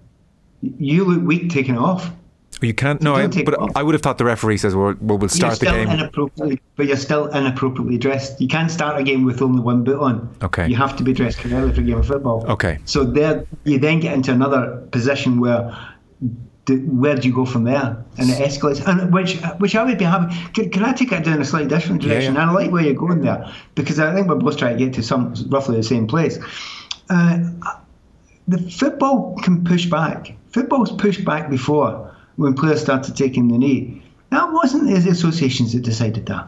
you 0.61 1.05
look 1.05 1.23
weak 1.23 1.49
taking 1.49 1.75
it 1.75 1.79
off. 1.79 2.11
You 2.61 2.73
can't. 2.73 3.01
No, 3.01 3.15
I, 3.15 3.27
but 3.27 3.75
I 3.75 3.81
would 3.81 3.95
have 3.95 4.01
thought 4.01 4.19
the 4.19 4.25
referee 4.25 4.57
says, 4.57 4.75
"Well, 4.75 4.95
we'll 5.01 5.27
start 5.29 5.59
the 5.59 5.65
game." 5.65 5.89
Inappropriately, 5.89 6.61
but 6.75 6.85
you're 6.85 6.95
still 6.95 7.27
inappropriately 7.27 7.97
dressed. 7.97 8.39
You 8.39 8.47
can't 8.47 8.69
start 8.69 8.99
a 8.99 9.03
game 9.03 9.25
with 9.25 9.41
only 9.41 9.61
one 9.61 9.83
boot 9.83 9.99
on. 9.99 10.29
Okay. 10.43 10.67
You 10.67 10.75
have 10.75 10.95
to 10.97 11.03
be 11.03 11.11
dressed 11.11 11.39
correctly 11.39 11.73
for 11.73 11.81
a 11.81 11.83
game 11.83 11.97
of 11.97 12.07
football. 12.07 12.45
Okay. 12.51 12.77
So 12.85 13.03
there, 13.03 13.45
you 13.63 13.79
then 13.79 13.99
get 13.99 14.13
into 14.13 14.31
another 14.31 14.87
position 14.91 15.39
where, 15.39 15.75
where 16.69 17.15
do 17.15 17.27
you 17.27 17.33
go 17.33 17.45
from 17.45 17.63
there? 17.63 18.03
And 18.19 18.29
it 18.29 18.37
escalates, 18.37 18.85
and 18.85 19.11
which 19.11 19.37
which 19.57 19.75
I 19.75 19.83
would 19.83 19.97
be 19.97 20.05
happy. 20.05 20.35
Can, 20.53 20.69
can 20.69 20.83
I 20.83 20.93
take 20.93 21.11
it 21.11 21.23
down 21.23 21.41
a 21.41 21.45
slightly 21.45 21.67
different 21.67 22.03
direction? 22.03 22.35
Yeah, 22.35 22.45
yeah. 22.45 22.51
I 22.51 22.53
like 22.53 22.71
where 22.71 22.83
you're 22.83 22.93
going 22.93 23.21
there 23.21 23.51
because 23.73 23.99
I 23.99 24.13
think 24.13 24.27
we're 24.27 24.35
both 24.35 24.57
trying 24.57 24.77
to 24.77 24.85
get 24.85 24.93
to 24.95 25.03
some 25.03 25.33
roughly 25.49 25.77
the 25.77 25.83
same 25.83 26.05
place. 26.05 26.37
Uh, 27.09 27.39
the 28.47 28.59
football 28.59 29.35
can 29.41 29.63
push 29.63 29.87
back. 29.87 30.35
Football's 30.51 30.91
pushed 30.91 31.25
back 31.25 31.49
before 31.49 32.10
when 32.41 32.53
players 32.53 32.81
started 32.81 33.15
taking 33.15 33.47
the 33.47 33.57
knee. 33.57 34.01
That 34.29 34.51
wasn't 34.51 34.87
the 34.87 35.09
associations 35.09 35.73
that 35.73 35.83
decided 35.83 36.25
that. 36.27 36.47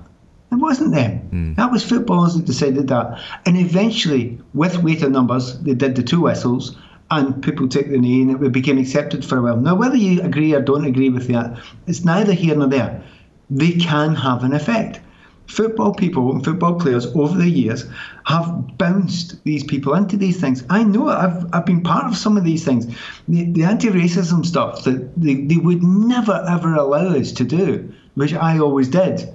It 0.51 0.55
wasn't 0.55 0.93
them. 0.93 1.29
Mm. 1.31 1.55
That 1.55 1.71
was 1.71 1.83
footballers 1.83 2.35
that 2.35 2.45
decided 2.45 2.87
that. 2.89 3.19
And 3.45 3.57
eventually, 3.57 4.39
with 4.53 4.83
weighter 4.83 5.09
numbers, 5.09 5.59
they 5.59 5.73
did 5.73 5.95
the 5.95 6.03
two 6.03 6.21
whistles 6.21 6.77
and 7.11 7.43
people 7.43 7.67
took 7.67 7.87
the 7.87 7.97
knee 7.97 8.21
and 8.21 8.43
it 8.43 8.51
became 8.51 8.77
accepted 8.77 9.25
for 9.25 9.37
a 9.37 9.41
while. 9.41 9.57
Now, 9.57 9.75
whether 9.75 9.97
you 9.97 10.21
agree 10.21 10.53
or 10.53 10.61
don't 10.61 10.85
agree 10.85 11.09
with 11.09 11.27
that, 11.27 11.59
it's 11.87 12.05
neither 12.05 12.33
here 12.33 12.55
nor 12.55 12.67
there. 12.67 13.03
They 13.49 13.71
can 13.73 14.15
have 14.15 14.43
an 14.43 14.53
effect 14.53 14.99
football 15.47 15.93
people 15.93 16.31
and 16.31 16.43
football 16.43 16.79
players 16.79 17.05
over 17.15 17.37
the 17.37 17.49
years 17.49 17.85
have 18.25 18.77
bounced 18.77 19.43
these 19.43 19.63
people 19.63 19.93
into 19.93 20.17
these 20.17 20.39
things. 20.39 20.63
I 20.69 20.83
know 20.83 21.09
it. 21.09 21.13
I've, 21.13 21.45
I've 21.53 21.65
been 21.65 21.83
part 21.83 22.05
of 22.05 22.17
some 22.17 22.37
of 22.37 22.43
these 22.43 22.63
things. 22.63 22.87
The, 23.27 23.51
the 23.51 23.63
anti 23.63 23.89
racism 23.89 24.45
stuff 24.45 24.83
that 24.85 25.13
they, 25.15 25.35
they 25.35 25.57
would 25.57 25.83
never 25.83 26.45
ever 26.49 26.75
allow 26.75 27.15
us 27.15 27.31
to 27.33 27.43
do, 27.43 27.93
which 28.15 28.33
I 28.33 28.59
always 28.59 28.89
did. 28.89 29.27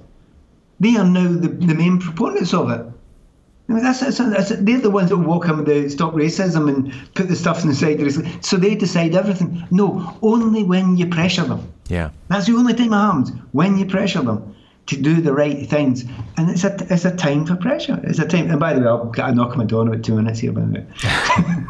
They 0.81 0.97
are 0.97 1.05
now 1.05 1.29
the, 1.29 1.49
the 1.49 1.75
main 1.75 1.99
proponents 1.99 2.55
of 2.55 2.71
it. 2.71 2.85
I 3.69 3.73
mean, 3.75 3.83
that's, 3.83 4.00
that's, 4.00 4.17
that's, 4.17 4.49
they're 4.49 4.81
the 4.81 4.88
ones 4.88 5.11
that 5.11 5.19
walk 5.19 5.47
in 5.47 5.65
the 5.65 5.91
stop 5.91 6.15
racism 6.15 6.75
and 6.75 7.15
put 7.15 7.29
the 7.29 7.37
stuff 7.37 7.65
inside 7.65 7.99
the 7.99 8.38
So 8.41 8.57
they 8.57 8.75
decide 8.75 9.15
everything. 9.15 9.67
No, 9.71 10.17
only 10.23 10.62
when 10.62 10.97
you 10.97 11.07
pressure 11.07 11.45
them. 11.45 11.71
Yeah. 11.88 12.11
That's 12.29 12.47
the 12.47 12.55
only 12.55 12.73
time 12.73 12.95
it 12.95 12.97
happens, 12.97 13.31
when 13.53 13.77
you 13.77 13.85
pressure 13.85 14.23
them 14.23 14.55
to 14.88 14.97
do 14.97 15.21
the 15.21 15.33
right 15.33 15.68
things. 15.68 16.04
And 16.37 16.50
it's 16.50 16.64
a 16.64 16.76
it's 16.90 17.04
a 17.04 17.14
time 17.14 17.47
for 17.47 17.57
pressure. 17.57 18.00
It's 18.04 18.18
a 18.18 18.26
time. 18.26 18.50
And 18.50 18.59
by 18.59 18.73
the 18.75 18.80
way, 18.80 18.87
I'll 18.87 19.07
get 19.07 19.28
a 19.28 19.35
knock 19.35 19.52
on 19.52 19.59
my 19.59 19.64
door 19.64 19.83
in 19.83 19.88
about 19.88 20.02
two 20.02 20.16
minutes 20.16 20.40
here. 20.40 20.52
By 20.52 20.62
the 20.62 20.87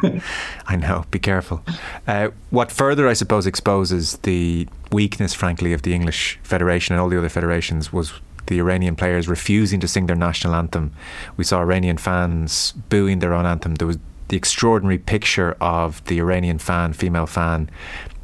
way. 0.03 0.21
I 0.67 0.75
know. 0.75 1.05
Be 1.11 1.19
careful. 1.19 1.63
Uh, 2.07 2.29
what 2.49 2.71
further, 2.71 3.07
I 3.07 3.13
suppose, 3.13 3.45
exposes 3.45 4.17
the 4.19 4.67
weakness, 4.91 5.33
frankly, 5.33 5.73
of 5.73 5.83
the 5.83 5.93
English 5.93 6.39
Federation 6.43 6.95
and 6.95 7.01
all 7.01 7.09
the 7.09 7.17
other 7.17 7.29
federations 7.29 7.93
was 7.93 8.13
the 8.47 8.59
Iranian 8.59 8.95
players 8.95 9.27
refusing 9.27 9.79
to 9.79 9.87
sing 9.87 10.07
their 10.07 10.15
national 10.15 10.55
anthem. 10.55 10.91
We 11.37 11.43
saw 11.43 11.59
Iranian 11.59 11.97
fans 11.97 12.71
booing 12.89 13.19
their 13.19 13.33
own 13.33 13.45
anthem. 13.45 13.75
There 13.75 13.87
was 13.87 13.99
the 14.29 14.37
extraordinary 14.37 14.97
picture 14.97 15.57
of 15.59 16.03
the 16.05 16.19
Iranian 16.19 16.57
fan, 16.57 16.93
female 16.93 17.27
fan, 17.27 17.69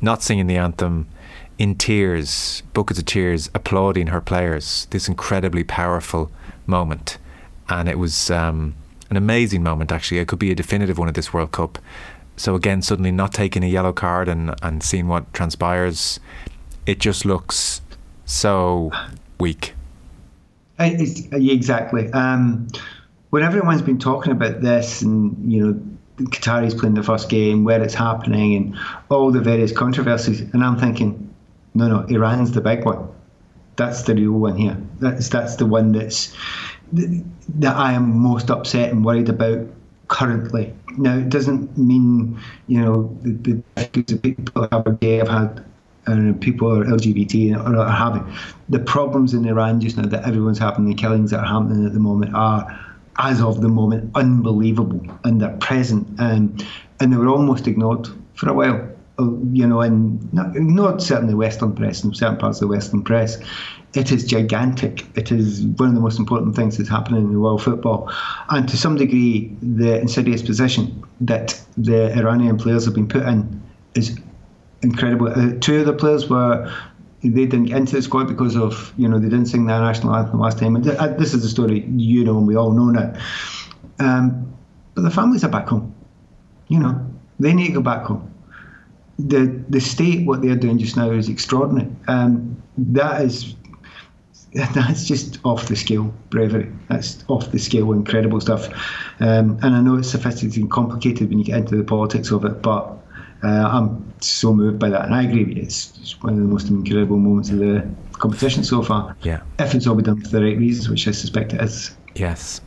not 0.01 0.23
singing 0.23 0.47
the 0.47 0.57
anthem, 0.57 1.07
in 1.57 1.75
tears, 1.75 2.63
buckets 2.74 3.00
of 3.00 3.05
tears, 3.05 3.50
applauding 3.53 4.07
her 4.07 4.21
players. 4.21 4.88
This 4.89 5.07
incredibly 5.07 5.63
powerful 5.63 6.31
moment. 6.65 7.17
And 7.69 7.88
it 7.89 7.97
was 7.97 8.29
um, 8.29 8.75
an 9.09 9.17
amazing 9.17 9.63
moment, 9.63 9.91
actually. 9.91 10.19
It 10.19 10.27
could 10.27 10.39
be 10.39 10.51
a 10.51 10.55
definitive 10.55 10.97
one 10.97 11.07
of 11.07 11.13
this 11.13 11.33
World 11.33 11.51
Cup. 11.51 11.79
So, 12.38 12.55
again, 12.55 12.81
suddenly 12.81 13.12
not 13.12 13.33
taking 13.33 13.63
a 13.63 13.67
yellow 13.67 13.93
card 13.93 14.27
and, 14.27 14.53
and 14.62 14.83
seeing 14.83 15.07
what 15.07 15.33
transpires, 15.33 16.19
it 16.85 17.00
just 17.00 17.24
looks 17.24 17.81
so 18.25 18.91
weak. 19.39 19.74
It's, 20.77 21.21
exactly. 21.31 22.12
Um, 22.12 22.67
when 23.29 23.43
everyone's 23.43 23.81
been 23.81 23.97
talking 23.97 24.33
about 24.33 24.62
this 24.62 25.01
and, 25.01 25.51
you 25.51 25.65
know, 25.65 25.81
Qatari's 26.17 26.74
playing 26.74 26.95
the 26.95 27.03
first 27.03 27.29
game, 27.29 27.63
where 27.63 27.81
it's 27.81 27.93
happening, 27.93 28.55
and 28.55 28.77
all 29.09 29.31
the 29.31 29.41
various 29.41 29.71
controversies, 29.71 30.41
and 30.41 30.63
I'm 30.63 30.77
thinking, 30.77 31.33
no, 31.75 31.88
no, 31.88 32.00
Iran's 32.08 32.51
the 32.51 32.62
big 32.62 32.86
one. 32.86 33.08
That's 33.75 34.03
the 34.03 34.15
real 34.15 34.32
one 34.32 34.55
here. 34.55 34.77
That's 35.00 35.29
that's 35.29 35.58
the 35.58 35.65
one 35.65 35.91
that's 35.91 36.34
that 36.94 37.75
I 37.75 37.91
am 37.94 38.17
most 38.17 38.50
upset 38.50 38.91
and 38.91 39.03
worried 39.03 39.29
about 39.29 39.67
currently. 40.08 40.74
Now, 40.98 41.17
it 41.17 41.29
doesn't 41.29 41.77
mean 41.77 42.39
you 42.67 42.82
know 42.82 43.17
the, 43.22 43.62
the 43.75 44.17
people 44.17 44.67
have 44.72 45.00
gay 45.01 45.17
have 45.17 45.27
had 45.27 45.65
and 46.08 46.39
people 46.39 46.72
are 46.72 46.86
LGBT 46.86 47.58
or 47.58 47.77
are 47.77 47.91
having 47.91 48.32
the 48.70 48.79
problems 48.79 49.34
in 49.34 49.46
Iran 49.46 49.82
just 49.82 49.98
now 49.98 50.05
that 50.05 50.24
everyone's 50.24 50.60
having, 50.60 50.86
the 50.86 50.94
killings 50.94 51.32
that 51.32 51.39
are 51.39 51.46
happening 51.46 51.86
at 51.86 51.94
the 51.94 52.00
moment 52.00 52.36
are, 52.36 52.79
as 53.17 53.41
of 53.41 53.62
the 53.62 53.70
moment, 53.70 54.12
unbelievable 54.15 55.01
and 55.24 55.41
they're 55.41 55.58
present 55.58 56.08
and 56.20 56.65
and 57.00 57.12
they 57.12 57.17
were 57.17 57.27
almost 57.27 57.67
ignored 57.67 58.08
for 58.36 58.50
a 58.50 58.53
while. 58.53 58.94
Uh, 59.17 59.31
you 59.53 59.65
know, 59.65 59.79
and 59.79 60.34
not, 60.34 60.53
not 60.55 61.01
certainly 61.01 61.34
Western 61.34 61.74
press 61.74 62.03
and 62.03 62.15
certain 62.17 62.36
parts 62.36 62.57
of 62.57 62.67
the 62.67 62.75
Western 62.75 63.01
press, 63.01 63.38
it 63.93 64.12
is 64.12 64.25
gigantic. 64.25 65.05
It 65.15 65.31
is 65.31 65.63
one 65.63 65.89
of 65.89 65.95
the 65.95 66.01
most 66.01 66.19
important 66.19 66.53
things 66.53 66.77
that's 66.77 66.89
happening 66.89 67.22
in 67.22 67.39
world 67.39 67.63
football. 67.63 68.12
And 68.50 68.67
to 68.67 68.75
some 68.75 68.98
degree, 68.98 69.55
the 69.62 70.01
insidious 70.01 70.41
position 70.41 71.01
that 71.22 71.62
the 71.77 72.12
Iranian 72.17 72.57
players 72.57 72.84
have 72.84 72.93
been 72.93 73.07
put 73.07 73.24
in 73.24 73.63
is 73.93 74.19
incredible. 74.81 75.29
Uh, 75.29 75.53
two 75.62 75.79
of 75.79 75.86
the 75.86 75.93
players 75.93 76.29
were 76.29 76.69
they 77.24 77.45
didn't 77.45 77.65
get 77.65 77.77
into 77.77 77.95
the 77.95 78.01
squad 78.01 78.27
because 78.27 78.55
of 78.55 78.93
you 78.98 79.07
know 79.07 79.17
they 79.17 79.29
didn't 79.29 79.48
sing 79.48 79.65
their 79.65 79.79
national 79.79 80.13
anthem 80.13 80.41
last 80.41 80.60
time. 80.60 80.75
And 80.75 80.88
uh, 80.89 81.07
this 81.07 81.34
is 81.34 81.45
a 81.45 81.50
story 81.50 81.86
you 81.95 82.25
know 82.25 82.38
and 82.38 82.48
we 82.48 82.55
all 82.55 82.72
know 82.72 82.89
now. 82.89 83.13
Um, 84.00 84.53
but 84.93 85.03
the 85.03 85.10
families 85.10 85.43
are 85.45 85.50
back 85.50 85.69
home. 85.69 85.95
You 86.67 86.79
know 86.79 87.10
they 87.39 87.53
need 87.53 87.67
to 87.67 87.74
go 87.74 87.81
back 87.81 88.03
home 88.03 88.35
the 89.17 89.45
the 89.69 89.79
state 89.79 90.25
what 90.25 90.41
they're 90.41 90.55
doing 90.55 90.77
just 90.77 90.98
now 90.98 91.10
is 91.12 91.29
extraordinary. 91.29 91.89
Um, 92.07 92.62
that 92.77 93.22
is 93.22 93.55
that's 94.53 95.05
just 95.05 95.39
off 95.43 95.67
the 95.67 95.75
scale 95.75 96.13
bravery. 96.29 96.72
That's 96.88 97.24
off 97.27 97.51
the 97.51 97.60
scale 97.60 97.91
incredible 97.91 98.39
stuff. 98.39 98.67
Um, 99.19 99.60
and 99.62 99.75
I 99.75 99.81
know 99.81 99.98
it's 99.98 100.10
sophisticated 100.10 100.62
and 100.62 100.72
complicated 100.72 101.29
when 101.29 101.39
you 101.39 101.45
get 101.45 101.57
into 101.57 101.75
the 101.75 101.84
politics 101.84 102.31
of 102.31 102.45
it, 102.45 102.62
but 102.62 102.98
uh, 103.43 103.69
I'm 103.69 104.13
so 104.22 104.53
moved 104.53 104.79
by 104.79 104.89
that, 104.89 105.05
and 105.05 105.13
I 105.13 105.24
agree 105.24 105.43
with 105.43 105.57
you. 105.57 105.63
It's, 105.63 105.98
it's 106.01 106.22
one 106.24 106.34
of 106.34 106.39
the 106.39 106.45
most 106.45 106.69
incredible 106.69 107.17
moments 107.17 107.50
of 107.50 107.60
the 107.60 107.88
competition 108.13 108.63
so 108.63 108.81
far. 108.81 109.15
Yeah. 109.24 109.41
If 109.60 109.75
it's 109.75 109.88
all 109.88 109.95
been 109.95 110.05
done 110.05 110.22
for 110.22 110.29
the 110.29 110.41
right 110.41 110.57
reasons, 110.57 110.89
which 110.89 111.07
I 111.07 111.12
suspect 111.12 111.53
it 111.53 111.62
is. 111.62 111.95
Yes. 112.15 112.62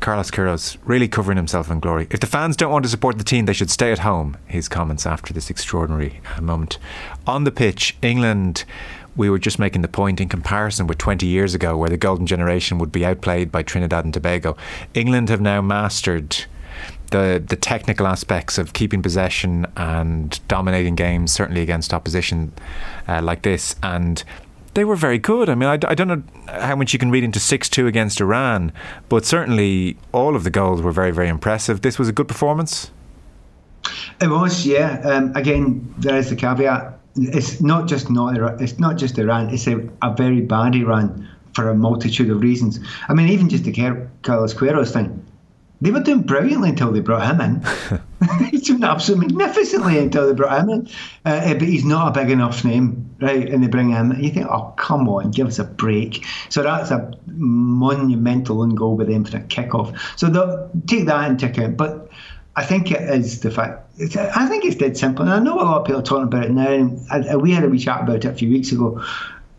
Carlos 0.00 0.30
Queiroz 0.30 0.76
really 0.84 1.08
covering 1.08 1.36
himself 1.36 1.70
in 1.70 1.80
glory. 1.80 2.06
If 2.10 2.20
the 2.20 2.26
fans 2.26 2.56
don't 2.56 2.72
want 2.72 2.84
to 2.84 2.88
support 2.88 3.18
the 3.18 3.24
team, 3.24 3.46
they 3.46 3.52
should 3.52 3.70
stay 3.70 3.92
at 3.92 4.00
home. 4.00 4.36
His 4.46 4.68
comments 4.68 5.06
after 5.06 5.32
this 5.32 5.50
extraordinary 5.50 6.20
uh, 6.36 6.40
moment. 6.40 6.78
On 7.26 7.44
the 7.44 7.50
pitch, 7.50 7.96
England, 8.02 8.64
we 9.16 9.28
were 9.28 9.38
just 9.38 9.58
making 9.58 9.82
the 9.82 9.88
point 9.88 10.20
in 10.20 10.28
comparison 10.28 10.86
with 10.86 10.98
20 10.98 11.26
years 11.26 11.54
ago, 11.54 11.76
where 11.76 11.90
the 11.90 11.96
golden 11.96 12.26
generation 12.26 12.78
would 12.78 12.92
be 12.92 13.04
outplayed 13.04 13.52
by 13.52 13.62
Trinidad 13.62 14.04
and 14.04 14.14
Tobago. 14.14 14.56
England 14.94 15.28
have 15.28 15.40
now 15.40 15.60
mastered. 15.60 16.44
The, 17.10 17.44
the 17.46 17.56
technical 17.56 18.06
aspects 18.06 18.56
of 18.56 18.72
keeping 18.72 19.02
possession 19.02 19.66
and 19.76 20.40
dominating 20.48 20.94
games, 20.94 21.30
certainly 21.30 21.60
against 21.60 21.92
opposition 21.92 22.52
uh, 23.06 23.20
like 23.20 23.42
this, 23.42 23.76
and 23.82 24.24
they 24.74 24.84
were 24.84 24.96
very 24.96 25.18
good. 25.18 25.48
I 25.48 25.54
mean, 25.54 25.68
I, 25.68 25.78
I 25.86 25.94
don't 25.94 26.08
know 26.08 26.22
how 26.48 26.76
much 26.76 26.92
you 26.92 26.98
can 26.98 27.10
read 27.10 27.24
into 27.24 27.40
6 27.40 27.68
2 27.68 27.86
against 27.86 28.20
Iran, 28.20 28.72
but 29.08 29.24
certainly 29.24 29.96
all 30.12 30.36
of 30.36 30.44
the 30.44 30.50
goals 30.50 30.82
were 30.82 30.92
very, 30.92 31.10
very 31.10 31.28
impressive. 31.28 31.82
This 31.82 31.98
was 31.98 32.08
a 32.08 32.12
good 32.12 32.28
performance. 32.28 32.90
It 34.20 34.28
was, 34.28 34.64
yeah. 34.64 35.00
Um, 35.04 35.34
again, 35.34 35.94
there 35.98 36.16
is 36.16 36.30
the 36.30 36.36
caveat. 36.36 36.98
It's 37.16 37.60
not 37.60 37.88
just 37.88 38.10
not 38.10 38.36
Iran, 38.36 38.62
it's 38.62 38.78
not 38.78 38.96
just 38.96 39.18
Iran. 39.18 39.50
It's 39.50 39.66
a, 39.66 39.86
a 40.00 40.14
very 40.14 40.40
bad 40.40 40.74
Iran 40.74 41.28
for 41.54 41.68
a 41.68 41.74
multitude 41.74 42.30
of 42.30 42.40
reasons. 42.40 42.80
I 43.08 43.14
mean, 43.14 43.28
even 43.28 43.48
just 43.48 43.64
the 43.64 43.72
Carlos 44.22 44.54
Queiroz 44.54 44.92
thing. 44.92 45.24
They 45.82 45.90
were 45.90 46.00
doing 46.00 46.22
brilliantly 46.22 46.70
until 46.70 46.92
they 46.92 47.00
brought 47.00 47.28
him 47.28 47.40
in. 47.40 48.00
he's 48.50 48.62
doing 48.62 48.84
absolutely 48.84 49.28
magnificently 49.28 49.98
until 49.98 50.26
they 50.26 50.34
brought 50.34 50.60
him 50.60 50.70
in. 50.70 50.86
Uh, 51.24 51.40
eh, 51.44 51.54
but 51.54 51.62
he's 51.62 51.84
not 51.84 52.08
a 52.08 52.20
big 52.20 52.30
enough 52.30 52.64
name, 52.64 53.14
right? 53.20 53.48
And 53.48 53.62
they 53.62 53.68
bring 53.68 53.90
him. 53.90 54.12
In. 54.12 54.22
You 54.22 54.30
think, 54.30 54.46
oh, 54.46 54.74
come 54.76 55.08
on, 55.08 55.30
give 55.30 55.46
us 55.46 55.58
a 55.58 55.64
break. 55.64 56.24
So 56.48 56.62
that's 56.62 56.90
a 56.90 57.12
monumental 57.26 58.62
and 58.62 58.76
goal 58.76 58.96
with 58.96 59.08
them 59.08 59.24
for 59.24 59.38
a 59.38 59.40
kickoff. 59.40 59.98
So 60.18 60.70
take 60.86 61.06
that 61.06 61.30
into 61.30 61.46
account. 61.46 61.76
But 61.76 62.10
I 62.56 62.64
think 62.64 62.90
it 62.90 63.02
is 63.02 63.40
the 63.40 63.50
fact. 63.50 63.88
I 64.16 64.46
think 64.46 64.64
it's 64.64 64.76
dead 64.76 64.96
simple. 64.96 65.24
And 65.24 65.32
I 65.32 65.38
know 65.38 65.54
a 65.54 65.62
lot 65.62 65.80
of 65.80 65.86
people 65.86 66.00
are 66.00 66.04
talking 66.04 66.24
about 66.24 66.44
it 66.44 66.50
now. 66.50 66.70
And 66.70 67.42
we 67.42 67.52
had 67.52 67.64
a 67.64 67.68
wee 67.68 67.78
chat 67.78 68.02
about 68.02 68.16
it 68.16 68.24
a 68.24 68.34
few 68.34 68.50
weeks 68.50 68.72
ago. 68.72 69.02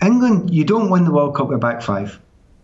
England, 0.01 0.53
you 0.53 0.65
don't 0.65 0.89
win 0.89 1.05
the 1.05 1.11
World 1.11 1.35
Cup 1.35 1.47
with 1.49 1.61
back 1.61 1.81
five 1.81 2.19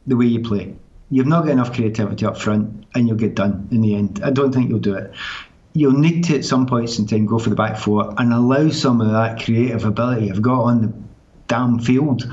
the 0.07 0.17
way 0.17 0.25
you 0.25 0.41
play 0.41 0.75
you've 1.09 1.27
not 1.27 1.43
got 1.43 1.51
enough 1.51 1.73
creativity 1.73 2.25
up 2.25 2.37
front 2.37 2.85
and 2.93 3.07
you'll 3.07 3.17
get 3.17 3.35
done 3.35 3.67
in 3.71 3.81
the 3.81 3.95
end. 3.95 4.21
I 4.23 4.29
don't 4.29 4.53
think 4.53 4.69
you'll 4.69 4.79
do 4.79 4.95
it. 4.95 5.13
You'll 5.73 5.99
need 5.99 6.23
to 6.25 6.35
at 6.37 6.45
some 6.45 6.65
points 6.65 6.97
in 6.97 7.07
time 7.07 7.25
go 7.25 7.39
for 7.39 7.49
the 7.49 7.55
back 7.55 7.77
four 7.77 8.13
and 8.17 8.33
allow 8.33 8.69
some 8.69 9.01
of 9.01 9.11
that 9.11 9.43
creative 9.43 9.85
ability 9.85 10.31
I've 10.31 10.41
got 10.41 10.63
on 10.63 10.81
the 10.81 10.93
damn 11.47 11.79
field. 11.79 12.23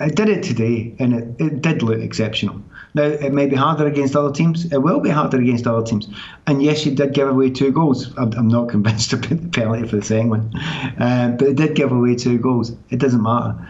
I 0.00 0.08
did 0.08 0.28
it 0.28 0.42
today 0.42 0.94
and 0.98 1.14
it, 1.14 1.40
it 1.40 1.62
did 1.62 1.82
look 1.82 2.00
exceptional. 2.00 2.60
Now, 2.94 3.04
it 3.04 3.32
may 3.32 3.46
be 3.46 3.56
harder 3.56 3.86
against 3.86 4.14
other 4.14 4.32
teams. 4.32 4.72
It 4.72 4.78
will 4.78 5.00
be 5.00 5.10
harder 5.10 5.40
against 5.40 5.66
other 5.66 5.84
teams. 5.84 6.08
And 6.46 6.62
yes, 6.62 6.86
you 6.86 6.94
did 6.94 7.12
give 7.12 7.28
away 7.28 7.50
two 7.50 7.72
goals. 7.72 8.16
I'm, 8.16 8.32
I'm 8.34 8.48
not 8.48 8.68
convinced 8.74 9.12
about 9.12 9.40
the 9.40 9.48
penalty 9.48 9.86
for 9.88 9.96
the 9.96 10.04
second 10.04 10.30
one. 10.30 10.56
Uh, 10.98 11.34
but 11.38 11.48
it 11.48 11.56
did 11.56 11.74
give 11.74 11.92
away 11.92 12.16
two 12.16 12.38
goals. 12.38 12.72
It 12.90 12.98
doesn't 12.98 13.22
matter 13.22 13.68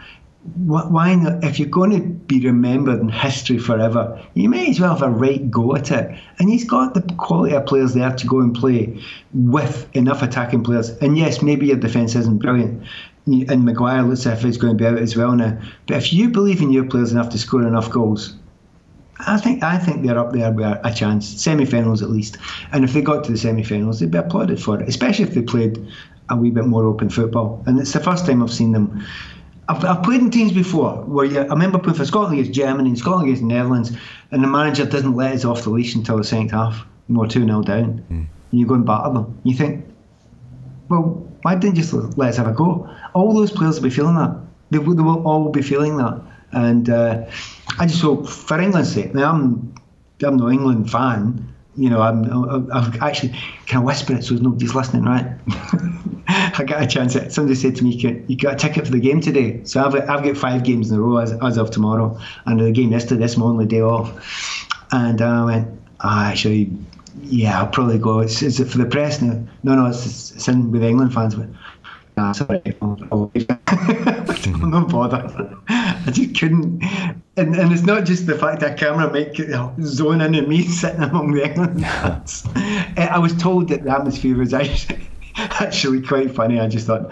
why 0.57 1.15
not? 1.15 1.43
If 1.43 1.59
you're 1.59 1.69
going 1.69 1.91
to 1.91 2.01
be 2.01 2.45
remembered 2.47 3.01
in 3.01 3.09
history 3.09 3.59
forever, 3.59 4.23
you 4.35 4.51
may 4.51 4.69
as 4.69 4.79
well 4.79 4.95
have 4.95 5.03
a 5.03 5.11
right 5.11 5.51
go 5.51 5.75
at 5.75 5.91
it. 5.91 6.19
And 6.39 6.51
he's 6.51 6.65
got 6.65 6.93
the 6.93 7.03
quality 7.17 7.55
of 7.55 7.65
players 7.65 7.95
there 7.95 8.15
to 8.15 8.27
go 8.27 8.41
and 8.41 8.55
play 8.55 9.03
with 9.33 9.89
enough 9.97 10.23
attacking 10.23 10.63
players. 10.63 10.91
And 10.99 11.17
yes, 11.17 11.41
maybe 11.41 11.67
your 11.67 11.79
defence 11.79 12.15
isn't 12.15 12.39
brilliant. 12.39 12.87
And 13.27 13.65
Maguire 13.65 14.03
looks 14.03 14.27
as 14.27 14.39
if 14.39 14.45
he's 14.45 14.59
going 14.59 14.77
to 14.77 14.83
be 14.83 14.87
out 14.87 14.99
as 14.99 15.17
well 15.17 15.33
now. 15.33 15.59
But 15.87 15.97
if 15.97 16.13
you 16.13 16.29
believe 16.29 16.61
in 16.61 16.71
your 16.71 16.85
players 16.85 17.11
enough 17.11 17.31
to 17.31 17.39
score 17.39 17.67
enough 17.67 17.91
goals, 17.91 18.37
I 19.21 19.39
think 19.39 19.63
I 19.63 19.79
think 19.79 20.05
they're 20.05 20.19
up 20.19 20.33
there 20.33 20.53
with 20.53 20.67
a 20.67 20.93
chance, 20.95 21.27
semi-finals 21.27 22.03
at 22.03 22.11
least. 22.11 22.37
And 22.73 22.85
if 22.85 22.93
they 22.93 23.01
got 23.01 23.25
to 23.25 23.33
the 23.33 23.39
semi-finals, 23.39 24.01
they'd 24.01 24.11
be 24.11 24.19
applauded 24.19 24.63
for 24.63 24.79
it, 24.79 24.89
especially 24.89 25.25
if 25.25 25.33
they 25.33 25.41
played 25.41 25.87
a 26.29 26.37
wee 26.37 26.51
bit 26.51 26.67
more 26.67 26.85
open 26.85 27.09
football. 27.09 27.63
And 27.67 27.79
it's 27.79 27.93
the 27.93 28.01
first 28.01 28.27
time 28.27 28.43
I've 28.43 28.53
seen 28.53 28.73
them 28.73 29.03
I've, 29.69 29.85
I've 29.85 30.03
played 30.03 30.21
in 30.21 30.31
teams 30.31 30.53
before 30.53 30.97
where 31.05 31.25
you, 31.25 31.41
I 31.41 31.45
remember 31.45 31.79
playing 31.79 31.97
for 31.97 32.05
Scotland 32.05 32.39
against 32.39 32.53
Germany 32.53 32.91
and 32.91 32.99
Scotland 32.99 33.29
against 33.29 33.43
Netherlands, 33.43 33.93
and 34.31 34.43
the 34.43 34.49
manager 34.49 34.85
doesn't 34.85 35.15
let 35.15 35.35
us 35.35 35.45
off 35.45 35.65
the 35.65 35.71
leash 35.71 35.95
until 35.95 36.19
the 36.19 36.25
second 36.25 36.51
half. 36.51 36.87
And 37.09 37.17
we're 37.19 37.29
2 37.29 37.45
0 37.45 37.63
down. 37.63 38.05
Mm. 38.11 38.27
And 38.51 38.61
you 38.61 38.67
go 38.67 38.75
and 38.75 38.87
batter 38.87 39.13
them. 39.13 39.39
You 39.45 39.55
think, 39.55 39.87
well, 40.89 41.27
why 41.43 41.55
didn't 41.55 41.77
you 41.77 41.83
just 41.83 41.93
let 42.17 42.31
us 42.31 42.37
have 42.37 42.47
a 42.47 42.53
go? 42.53 42.89
All 43.15 43.35
those 43.35 43.51
players 43.51 43.77
will 43.77 43.85
be 43.85 43.91
feeling 43.91 44.17
that. 44.17 44.37
They, 44.71 44.79
they 44.79 44.85
will 44.85 45.27
all 45.27 45.51
be 45.51 45.63
feeling 45.63 45.97
that. 45.99 46.21
And 46.53 46.89
uh, 46.89 47.25
I 47.79 47.87
just 47.87 48.01
hope, 48.01 48.29
for 48.29 48.61
England's 48.61 48.93
sake, 48.93 49.15
now 49.15 49.33
I'm, 49.33 49.75
I'm 50.23 50.37
no 50.37 50.51
England 50.51 50.91
fan, 50.91 51.55
you 51.77 51.91
know, 51.91 52.01
I'm, 52.01 52.25
I'm 52.71 53.03
actually 53.03 53.31
kind 53.67 53.79
of 53.79 53.85
whisper 53.85 54.15
it 54.15 54.25
so 54.25 54.35
nobody's 54.37 54.75
listening, 54.75 55.05
right? 55.05 55.27
I 56.29 56.65
got 56.65 56.83
a 56.83 56.87
chance. 56.87 57.17
At, 57.17 57.33
Somebody 57.33 57.55
said 57.57 57.77
to 57.77 57.85
me, 57.85 57.91
"You 58.29 58.37
got 58.37 58.55
a 58.55 58.57
ticket 58.57 58.87
for 58.87 58.93
the 58.93 59.01
game 59.01 59.21
today?" 59.21 59.63
So 59.65 59.85
I've 59.85 59.95
I've 60.09 60.25
got 60.25 60.37
five 60.37 60.63
games 60.63 60.91
in 60.91 60.99
a 60.99 61.01
row 61.01 61.19
as, 61.19 61.33
as 61.43 61.57
of 61.59 61.71
tomorrow, 61.71 62.19
and 62.47 62.61
the 62.61 62.71
game 62.71 62.93
yesterday. 62.93 63.23
This 63.23 63.37
my 63.37 63.47
only 63.47 63.67
day 63.67 63.81
off, 63.83 64.13
and 64.93 65.21
I 65.21 65.45
went, 65.45 65.81
oh, 66.03 66.09
"Actually, 66.09 66.71
yeah, 67.23 67.61
I'll 67.61 67.69
probably 67.69 67.99
go. 67.99 68.21
It's, 68.21 68.43
is 68.43 68.61
it 68.61 68.69
for 68.69 68.79
the 68.79 68.87
press 68.87 69.21
now? 69.21 69.43
No, 69.65 69.75
no, 69.75 69.87
it's, 69.87 70.33
it's 70.33 70.49
in 70.49 70.71
with 70.71 70.85
England 70.85 71.13
fans." 71.13 71.35
But 71.35 71.49
sorry, 72.17 72.63
I'm 72.81 74.71
not 74.71 74.89
bother. 74.89 75.59
I 75.69 76.11
just 76.11 76.39
couldn't. 76.39 76.83
and, 77.37 77.57
and 77.57 77.73
it's 77.73 77.83
not 77.83 78.05
just 78.05 78.27
the 78.27 78.39
fact 78.39 78.61
that 78.61 78.79
camera 78.79 79.11
might 79.11 79.35
zone 79.83 80.21
in 80.21 80.35
on 80.35 80.49
me 80.49 80.63
sitting 80.63 81.03
among 81.03 81.33
the 81.33 81.45
England 81.45 81.81
fans. 81.81 82.47
Eh, 82.97 83.09
I 83.11 83.19
was 83.19 83.35
told 83.37 83.69
that 83.69 83.83
the 83.83 83.91
atmosphere 83.91 84.37
was 84.37 84.55
actually, 84.55 85.09
actually 85.37 86.01
quite 86.01 86.31
funny. 86.31 86.61
I 86.61 86.69
just 86.69 86.87
thought, 86.87 87.11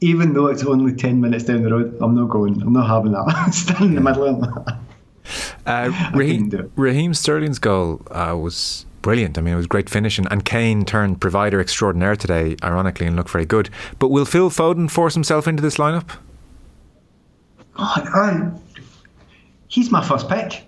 even 0.00 0.34
though 0.34 0.48
it's 0.48 0.64
only 0.64 0.94
10 0.94 1.20
minutes 1.20 1.44
down 1.44 1.62
the 1.62 1.70
road, 1.70 1.96
I'm 2.02 2.14
not 2.14 2.28
going. 2.28 2.60
I'm 2.60 2.74
not 2.74 2.86
having 2.86 3.12
that. 3.12 3.50
Stand 3.54 3.84
in 3.84 3.94
the 3.94 4.00
middle 4.02 4.24
of 4.24 4.40
that. 4.40 4.78
Uh, 5.64 6.10
Raheem, 6.14 6.70
Raheem, 6.76 7.14
Sterling's 7.14 7.58
goal 7.58 8.02
uh, 8.10 8.36
was 8.36 8.86
brilliant. 9.02 9.38
I 9.38 9.40
mean, 9.40 9.54
it 9.54 9.56
was 9.56 9.66
great 9.66 9.88
finishing. 9.88 10.26
And 10.30 10.44
Kane 10.44 10.84
turned 10.84 11.20
provider 11.20 11.60
extraordinaire 11.60 12.16
today, 12.16 12.56
ironically, 12.62 13.06
and 13.06 13.16
looked 13.16 13.30
very 13.30 13.46
good. 13.46 13.70
But 13.98 14.08
will 14.08 14.24
Phil 14.24 14.50
Foden 14.50 14.90
force 14.90 15.14
himself 15.14 15.46
into 15.46 15.62
this 15.62 15.76
lineup? 15.76 16.16
Oh, 17.76 18.60
he's 19.68 19.90
my 19.90 20.04
first 20.04 20.28
pick. 20.28 20.64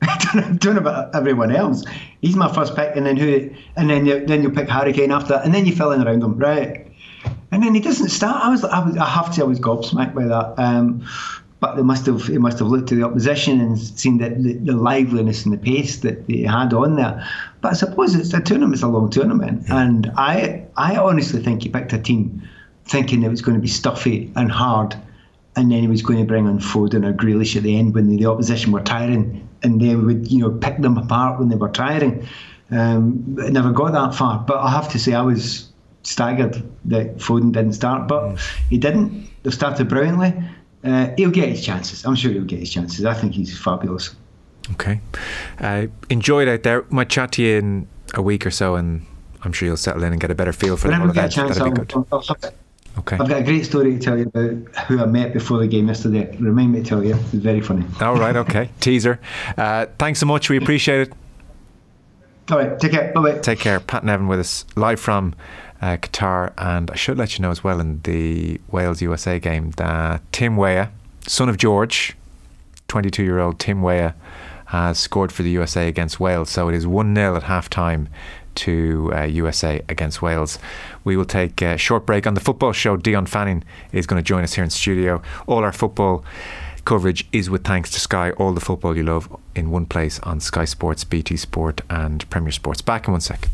Don't 0.34 0.64
know 0.64 0.78
about 0.78 1.14
everyone 1.14 1.54
else. 1.54 1.84
He's 2.20 2.36
my 2.36 2.52
first 2.52 2.74
pick, 2.74 2.96
and 2.96 3.06
then 3.06 3.16
who? 3.16 3.50
And 3.76 3.88
then 3.88 4.06
you, 4.06 4.24
then 4.26 4.42
you 4.42 4.50
pick 4.50 4.68
Harry 4.68 4.92
Kane 4.92 5.10
after 5.10 5.34
that, 5.34 5.44
and 5.44 5.54
then 5.54 5.66
you 5.66 5.74
fill 5.74 5.92
in 5.92 6.02
around 6.02 6.22
him, 6.22 6.36
right? 6.38 6.86
And 7.50 7.62
then 7.62 7.74
he 7.74 7.80
doesn't 7.80 8.10
start. 8.10 8.44
I 8.44 8.50
was, 8.50 8.64
I 8.64 8.84
was, 8.84 8.96
I 8.96 9.06
have 9.06 9.34
to 9.34 9.42
I 9.42 9.44
was 9.44 9.58
gobsmacked 9.58 10.14
by 10.14 10.24
that. 10.24 10.54
Um, 10.58 11.06
but 11.60 11.76
they 11.76 11.82
must 11.82 12.06
have, 12.06 12.26
he 12.26 12.38
must 12.38 12.58
have 12.60 12.68
looked 12.68 12.88
to 12.88 12.94
the 12.94 13.02
opposition 13.02 13.60
and 13.60 13.78
seen 13.78 14.18
that 14.18 14.42
the, 14.42 14.54
the, 14.54 14.72
liveliness 14.72 15.44
and 15.44 15.52
the 15.52 15.58
pace 15.58 15.98
that 15.98 16.26
they 16.28 16.42
had 16.42 16.72
on 16.72 16.96
there. 16.96 17.26
But 17.60 17.72
I 17.72 17.74
suppose 17.74 18.14
it's 18.14 18.32
a 18.32 18.40
tournament; 18.40 18.74
it's 18.74 18.82
a 18.82 18.88
long 18.88 19.10
tournament, 19.10 19.64
and 19.68 20.10
I, 20.16 20.64
I 20.76 20.96
honestly 20.96 21.42
think 21.42 21.62
he 21.62 21.68
picked 21.68 21.92
a 21.92 21.98
team 21.98 22.42
thinking 22.84 23.22
it 23.22 23.28
was 23.28 23.42
going 23.42 23.56
to 23.56 23.60
be 23.60 23.68
stuffy 23.68 24.32
and 24.34 24.50
hard 24.50 24.96
and 25.58 25.72
then 25.72 25.80
he 25.80 25.88
was 25.88 26.02
going 26.02 26.20
to 26.20 26.24
bring 26.24 26.46
on 26.46 26.60
Foden 26.60 27.04
or 27.04 27.12
Grealish 27.12 27.56
at 27.56 27.64
the 27.64 27.76
end 27.76 27.92
when 27.92 28.08
the, 28.08 28.16
the 28.16 28.26
opposition 28.26 28.70
were 28.70 28.80
tiring, 28.80 29.46
and 29.62 29.80
they 29.80 29.96
would 29.96 30.30
you 30.30 30.38
know 30.38 30.50
pick 30.50 30.78
them 30.78 30.96
apart 30.96 31.40
when 31.40 31.48
they 31.48 31.56
were 31.56 31.68
tiring. 31.68 32.26
Um, 32.70 33.36
it 33.40 33.52
never 33.52 33.72
got 33.72 33.92
that 33.92 34.14
far, 34.14 34.38
but 34.46 34.58
I 34.58 34.70
have 34.70 34.88
to 34.90 34.98
say 34.98 35.14
I 35.14 35.22
was 35.22 35.72
staggered 36.04 36.62
that 36.84 37.16
Foden 37.16 37.52
didn't 37.52 37.72
start, 37.72 38.06
but 38.06 38.22
mm. 38.22 38.40
he 38.70 38.78
didn't. 38.78 39.28
They 39.42 39.50
started 39.50 39.88
brilliantly. 39.88 40.32
Uh, 40.84 41.10
he'll 41.16 41.30
get 41.30 41.48
his 41.48 41.64
chances. 41.64 42.04
I'm 42.04 42.14
sure 42.14 42.30
he'll 42.30 42.44
get 42.44 42.60
his 42.60 42.70
chances. 42.70 43.04
I 43.04 43.14
think 43.14 43.34
he's 43.34 43.58
fabulous. 43.58 44.14
Okay, 44.72 45.00
uh, 45.60 45.86
enjoy 46.10 46.42
it 46.42 46.48
out 46.48 46.62
there. 46.62 46.84
Might 46.90 47.08
chat 47.08 47.32
to 47.32 47.42
you 47.42 47.56
in 47.56 47.88
a 48.14 48.22
week 48.22 48.44
or 48.44 48.50
so, 48.50 48.74
and 48.74 49.06
I'm 49.42 49.52
sure 49.52 49.66
you'll 49.66 49.76
settle 49.78 50.04
in 50.04 50.12
and 50.12 50.20
get 50.20 50.30
a 50.30 50.34
better 50.34 50.52
feel 50.52 50.76
for 50.76 50.88
the 50.88 50.94
whole 50.94 51.08
event. 51.10 51.34
That'd 51.34 51.64
be 51.64 51.70
good. 51.70 51.92
I'll, 51.94 52.06
I'll, 52.12 52.52
Okay. 52.98 53.16
I've 53.16 53.28
got 53.28 53.40
a 53.40 53.44
great 53.44 53.64
story 53.64 53.92
to 53.92 53.98
tell 53.98 54.18
you 54.18 54.24
about 54.26 54.50
who 54.86 55.00
I 55.00 55.06
met 55.06 55.32
before 55.32 55.58
the 55.58 55.68
game 55.68 55.86
yesterday. 55.86 56.36
Remind 56.38 56.72
me 56.72 56.82
to 56.82 56.84
tell 56.84 57.04
you. 57.04 57.14
It's 57.14 57.30
very 57.30 57.60
funny. 57.60 57.86
All 58.00 58.16
right, 58.16 58.34
okay. 58.34 58.70
Teaser. 58.80 59.20
Uh, 59.56 59.86
thanks 59.98 60.18
so 60.18 60.26
much. 60.26 60.50
We 60.50 60.56
appreciate 60.56 61.08
it. 61.08 61.12
All 62.50 62.56
right, 62.56 62.78
take 62.80 62.92
care. 62.92 63.12
Bye 63.12 63.20
bye. 63.20 63.38
Take 63.40 63.58
care. 63.60 63.78
Pat 63.78 64.04
Nevin 64.04 64.26
with 64.26 64.40
us 64.40 64.64
live 64.74 64.98
from 64.98 65.34
uh, 65.82 65.98
Qatar. 65.98 66.52
And 66.56 66.90
I 66.90 66.94
should 66.94 67.18
let 67.18 67.36
you 67.36 67.42
know 67.42 67.50
as 67.50 67.62
well 67.62 67.80
in 67.80 68.00
the 68.02 68.60
Wales 68.70 69.02
USA 69.02 69.38
game 69.38 69.72
that 69.72 70.22
Tim 70.32 70.56
Weah, 70.56 70.90
son 71.26 71.48
of 71.48 71.58
George, 71.58 72.16
22 72.88 73.22
year 73.22 73.38
old 73.38 73.58
Tim 73.58 73.82
Weah, 73.82 74.14
has 74.66 74.98
scored 74.98 75.30
for 75.32 75.42
the 75.42 75.50
USA 75.50 75.88
against 75.88 76.20
Wales. 76.20 76.50
So 76.50 76.68
it 76.68 76.74
is 76.74 76.86
1 76.86 77.14
0 77.14 77.36
at 77.36 77.42
half 77.44 77.68
time 77.68 78.08
to 78.56 79.10
uh, 79.14 79.24
USA 79.24 79.82
against 79.88 80.20
Wales. 80.20 80.58
We 81.04 81.16
will 81.16 81.24
take 81.24 81.60
a 81.62 81.76
short 81.76 82.06
break 82.06 82.26
on 82.26 82.34
the 82.34 82.40
football 82.40 82.72
show. 82.72 82.96
Dion 82.96 83.26
Fanning 83.26 83.62
is 83.92 84.06
going 84.06 84.20
to 84.22 84.26
join 84.26 84.42
us 84.42 84.54
here 84.54 84.64
in 84.64 84.70
studio. 84.70 85.22
All 85.46 85.64
our 85.64 85.72
football 85.72 86.24
coverage 86.84 87.26
is 87.32 87.50
with 87.50 87.64
thanks 87.64 87.90
to 87.90 88.00
Sky. 88.00 88.30
All 88.32 88.52
the 88.52 88.60
football 88.60 88.96
you 88.96 89.04
love 89.04 89.28
in 89.58 89.70
one 89.70 89.86
place 89.86 90.18
on 90.20 90.40
Sky 90.40 90.64
Sports, 90.64 91.04
BT 91.04 91.36
Sport, 91.36 91.82
and 91.90 92.28
Premier 92.30 92.52
Sports. 92.52 92.80
Back 92.80 93.06
in 93.08 93.12
one 93.12 93.20
second. 93.20 93.50